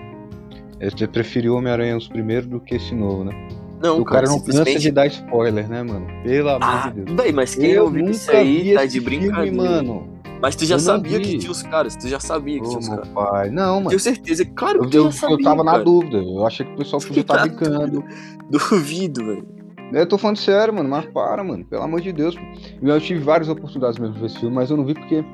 Você 0.82 1.06
preferiu 1.06 1.54
Homem-Aranha 1.56 1.96
os 1.96 2.06
primeiros 2.06 2.46
do 2.46 2.60
que 2.60 2.74
esse 2.74 2.94
novo, 2.94 3.24
né? 3.24 3.32
Não, 3.80 4.00
o 4.00 4.04
cara 4.04 4.26
não 4.26 4.40
cansa 4.40 4.52
simplesmente- 4.58 4.80
de 4.82 4.90
dar 4.90 5.06
spoiler, 5.06 5.66
né, 5.68 5.82
mano? 5.82 6.06
Pelo 6.22 6.48
amor 6.50 6.60
Ah, 6.62 6.90
de 6.92 7.00
Deus. 7.00 7.16
véi, 7.16 7.32
mas 7.32 7.54
quem 7.54 7.70
eu 7.70 7.84
ouviu 7.84 8.10
isso 8.10 8.30
aí 8.30 8.74
tá 8.74 8.84
de 8.84 9.00
brincadeira. 9.00 9.42
filme, 9.44 9.56
mano. 9.56 10.17
Mas 10.40 10.54
tu 10.54 10.64
já 10.64 10.76
Eu 10.76 10.80
sabia 10.80 11.18
que 11.20 11.38
tinha 11.38 11.50
os 11.50 11.62
caras, 11.62 11.96
tu 11.96 12.08
já 12.08 12.20
sabia 12.20 12.60
que 12.60 12.66
Ô, 12.66 12.68
tinha 12.68 12.78
os 12.80 12.88
caras. 12.88 13.08
pai. 13.08 13.50
Não, 13.50 13.76
mano. 13.76 13.88
Tenho 13.88 14.00
certeza, 14.00 14.44
claro 14.44 14.84
Eu, 14.84 14.88
que 14.88 14.96
eu, 14.96 15.04
já 15.06 15.12
sabia, 15.12 15.36
eu 15.36 15.42
tava 15.42 15.64
na 15.64 15.72
cara. 15.72 15.84
dúvida. 15.84 16.18
Eu 16.18 16.46
achei 16.46 16.64
que 16.64 16.72
o 16.72 16.76
pessoal 16.76 17.02
podia 17.02 17.20
estar 17.22 17.36
Na 17.36 17.42
brincando. 17.42 18.04
Duvido, 18.50 19.24
velho. 19.24 19.46
Eu 19.92 20.06
tô 20.06 20.18
falando 20.18 20.36
sério, 20.36 20.72
mano, 20.74 20.88
mas 20.88 21.06
para, 21.06 21.42
mano. 21.42 21.64
Pelo 21.64 21.82
amor 21.82 22.00
de 22.00 22.12
Deus. 22.12 22.36
Eu 22.82 23.00
tive 23.00 23.20
várias 23.20 23.48
oportunidades 23.48 23.98
mesmo 23.98 24.14
de 24.14 24.20
ver 24.20 24.26
esse 24.26 24.38
filme, 24.38 24.54
mas 24.54 24.70
eu 24.70 24.76
não 24.76 24.84
vi 24.84 24.94
porque. 24.94 25.24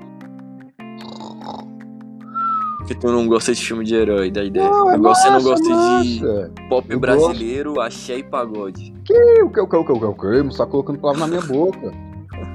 Porque 2.79 2.95
tu 2.97 3.11
não 3.11 3.27
gosta 3.27 3.55
de 3.55 3.65
filme 3.65 3.83
de 3.85 3.95
herói, 3.95 4.31
da 4.31 4.45
ideia. 4.45 4.69
Não, 4.69 4.91
é 4.91 4.97
Igual 4.97 5.15
você 5.15 5.27
não 5.29 5.35
massa, 5.35 5.49
gosta 5.49 6.03
de 6.03 6.69
pop 6.69 6.87
Eu 6.91 7.01
brasileiro, 7.01 7.81
axé 7.81 8.19
e 8.19 8.23
pagode. 8.23 8.93
O 9.01 9.03
que, 9.03 9.43
o 9.43 9.49
que, 9.51 9.61
o 9.61 9.67
que, 9.67 9.77
o 9.77 9.85
que, 9.85 9.93
o 10.05 10.15
que? 10.15 10.43
Você 10.43 10.59
tá 10.59 10.67
colocando 10.67 10.99
palavra 10.99 11.21
na 11.23 11.27
minha 11.29 11.41
boca. 11.41 11.93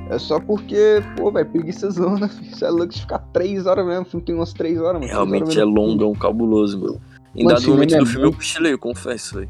É 0.10 0.18
só 0.18 0.40
porque, 0.40 1.04
pô, 1.16 1.32
velho, 1.32 1.48
preguiça 1.50 1.90
zona, 1.92 2.28
filho. 2.28 2.50
Você 2.56 2.66
é 2.66 2.86
de 2.88 3.00
ficar 3.02 3.20
três 3.32 3.66
horas 3.66 3.86
mesmo. 3.86 4.02
O 4.02 4.06
filme 4.06 4.26
tem 4.26 4.36
umas 4.36 4.52
três 4.54 4.78
horas, 4.80 4.94
mano. 4.94 5.06
Três 5.06 5.16
horas 5.18 5.30
Realmente 5.32 5.60
é 5.60 5.66
mesmo. 5.66 5.80
longão, 5.80 6.14
cabuloso, 6.14 6.80
mano. 6.80 7.02
Em 7.36 7.44
Mano, 7.44 7.56
dado 7.60 7.70
momento 7.70 7.96
é 7.96 8.00
do 8.00 8.06
filme 8.08 8.22
eu 8.22 8.30
muito- 8.30 8.38
cochilei, 8.38 8.74
eu 8.74 8.80
confesso, 8.80 9.36
velho. 9.36 9.50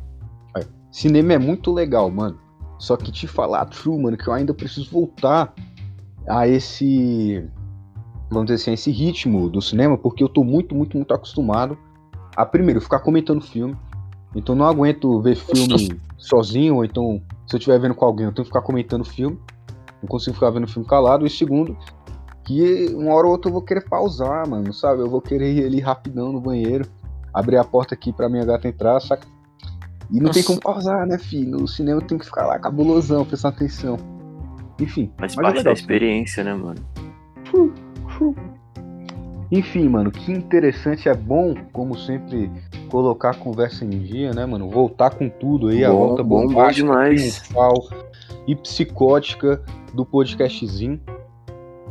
Cinema 0.91 1.33
é 1.33 1.37
muito 1.37 1.71
legal, 1.71 2.09
mano. 2.09 2.37
Só 2.79 2.97
que 2.97 3.11
te 3.11 3.27
falar 3.27 3.65
true, 3.65 4.01
mano, 4.01 4.17
que 4.17 4.27
eu 4.27 4.33
ainda 4.33 4.53
preciso 4.53 4.89
voltar 4.91 5.53
a 6.27 6.47
esse. 6.47 7.47
Vamos 8.29 8.45
dizer 8.47 8.55
assim, 8.55 8.71
a 8.71 8.73
esse 8.73 8.91
ritmo 8.91 9.49
do 9.49 9.61
cinema, 9.61 9.97
porque 9.97 10.23
eu 10.23 10.27
tô 10.29 10.43
muito, 10.43 10.73
muito, 10.75 10.97
muito 10.97 11.13
acostumado 11.13 11.77
a, 12.35 12.45
primeiro, 12.45 12.81
ficar 12.81 12.99
comentando 12.99 13.41
filme. 13.41 13.75
Então 14.35 14.55
não 14.55 14.65
aguento 14.65 15.21
ver 15.21 15.35
filme 15.35 15.99
sozinho, 16.17 16.75
ou 16.77 16.85
então, 16.85 17.21
se 17.47 17.55
eu 17.55 17.59
estiver 17.59 17.79
vendo 17.79 17.93
com 17.95 18.05
alguém, 18.05 18.25
eu 18.25 18.31
tenho 18.31 18.43
que 18.43 18.49
ficar 18.49 18.61
comentando 18.61 19.03
filme. 19.05 19.37
Não 20.01 20.07
consigo 20.07 20.35
ficar 20.35 20.49
vendo 20.51 20.67
filme 20.67 20.87
calado. 20.87 21.25
E 21.25 21.29
segundo, 21.29 21.77
que 22.45 22.87
uma 22.95 23.13
hora 23.13 23.27
ou 23.27 23.33
outra 23.33 23.49
eu 23.49 23.53
vou 23.53 23.61
querer 23.61 23.87
pausar, 23.87 24.47
mano, 24.47 24.73
sabe? 24.73 25.01
Eu 25.01 25.09
vou 25.09 25.21
querer 25.21 25.53
ir 25.53 25.65
ali 25.65 25.79
rapidão 25.79 26.31
no 26.31 26.41
banheiro, 26.41 26.85
abrir 27.33 27.57
a 27.57 27.63
porta 27.63 27.93
aqui 27.93 28.11
pra 28.11 28.29
minha 28.29 28.45
gata 28.45 28.67
entrar, 28.67 28.99
saca? 28.99 29.27
E 30.11 30.19
não 30.19 30.31
tem 30.31 30.41
como 30.41 30.59
pausar, 30.59 31.05
né, 31.05 31.19
filho? 31.19 31.59
No 31.59 31.67
cinema 31.67 32.01
tem 32.01 32.17
que 32.17 32.25
ficar 32.25 32.47
lá 32.47 32.57
cabulosão, 32.57 33.23
prestando 33.23 33.55
atenção. 33.55 33.97
Enfim. 34.79 35.11
Faz 35.17 35.35
mas 35.35 35.43
é 35.45 35.51
parte 35.51 35.63
da 35.63 35.71
experiência, 35.71 36.43
né, 36.43 36.53
mano? 36.53 36.79
Enfim, 39.51 39.87
mano, 39.87 40.11
que 40.11 40.31
interessante, 40.31 41.09
é 41.09 41.13
bom, 41.13 41.55
como 41.71 41.97
sempre, 41.97 42.51
colocar 42.89 43.31
a 43.31 43.35
conversa 43.35 43.85
em 43.85 43.89
dia, 43.89 44.31
né, 44.31 44.45
mano? 44.45 44.69
Voltar 44.69 45.11
com 45.11 45.29
tudo 45.29 45.67
aí, 45.67 45.83
a 45.83 45.91
Bom, 45.91 45.97
volta 45.97 46.23
bom, 46.23 46.47
bom 46.47 46.71
demais. 46.71 47.39
triunfal 47.39 47.73
e 48.47 48.55
psicótica 48.55 49.63
do 49.93 50.05
podcastzinho. 50.05 50.99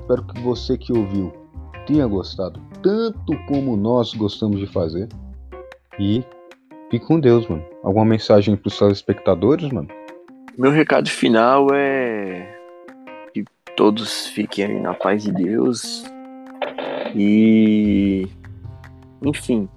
Espero 0.00 0.24
que 0.26 0.40
você 0.40 0.76
que 0.78 0.92
ouviu 0.92 1.32
tenha 1.86 2.06
gostado, 2.06 2.60
tanto 2.82 3.36
como 3.46 3.76
nós 3.76 4.14
gostamos 4.14 4.58
de 4.58 4.66
fazer. 4.66 5.08
E 5.98 6.22
fique 6.90 7.06
com 7.06 7.18
Deus, 7.18 7.46
mano. 7.48 7.64
Alguma 7.82 8.04
mensagem 8.04 8.56
pros 8.56 8.78
telespectadores, 8.78 9.70
mano? 9.70 9.88
Meu 10.56 10.70
recado 10.70 11.08
final 11.08 11.68
é 11.72 12.56
que 13.32 13.44
todos 13.76 14.26
fiquem 14.26 14.80
na 14.80 14.94
paz 14.94 15.22
de 15.22 15.32
Deus. 15.32 16.04
E 17.14 18.28
enfim, 19.22 19.68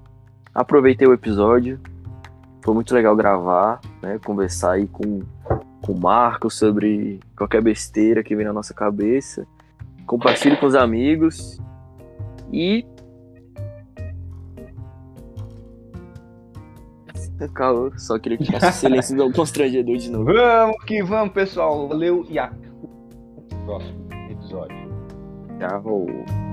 aproveitei 0.54 1.08
o 1.08 1.14
episódio. 1.14 1.80
Foi 2.64 2.74
muito 2.74 2.94
legal 2.94 3.16
gravar, 3.16 3.80
né? 4.02 4.20
Conversar 4.24 4.74
aí 4.74 4.88
com, 4.88 5.22
com 5.82 5.94
o 5.94 6.00
Marco 6.00 6.50
sobre 6.50 7.20
qualquer 7.36 7.62
besteira 7.62 8.24
que 8.24 8.36
vem 8.36 8.46
na 8.46 8.54
nossa 8.54 8.74
cabeça. 8.74 9.46
Compartilhe 10.06 10.58
com 10.58 10.66
os 10.66 10.76
amigos. 10.76 11.60
E. 12.52 12.86
Calma, 17.56 17.98
só 17.98 18.20
queria 18.20 18.38
que 18.38 18.52
fosse 18.52 18.72
silêncio 18.74 19.16
não 19.16 19.32
constrangedor 19.32 19.98
de 19.98 20.12
novo. 20.12 20.26
Vamos 20.26 20.84
que 20.86 21.02
vamos, 21.02 21.34
pessoal. 21.34 21.88
Valeu 21.88 22.24
e 22.30 22.38
até 22.38 22.68
o 22.70 23.66
próximo 23.66 24.08
episódio. 24.30 24.78
Tchau. 25.58 26.51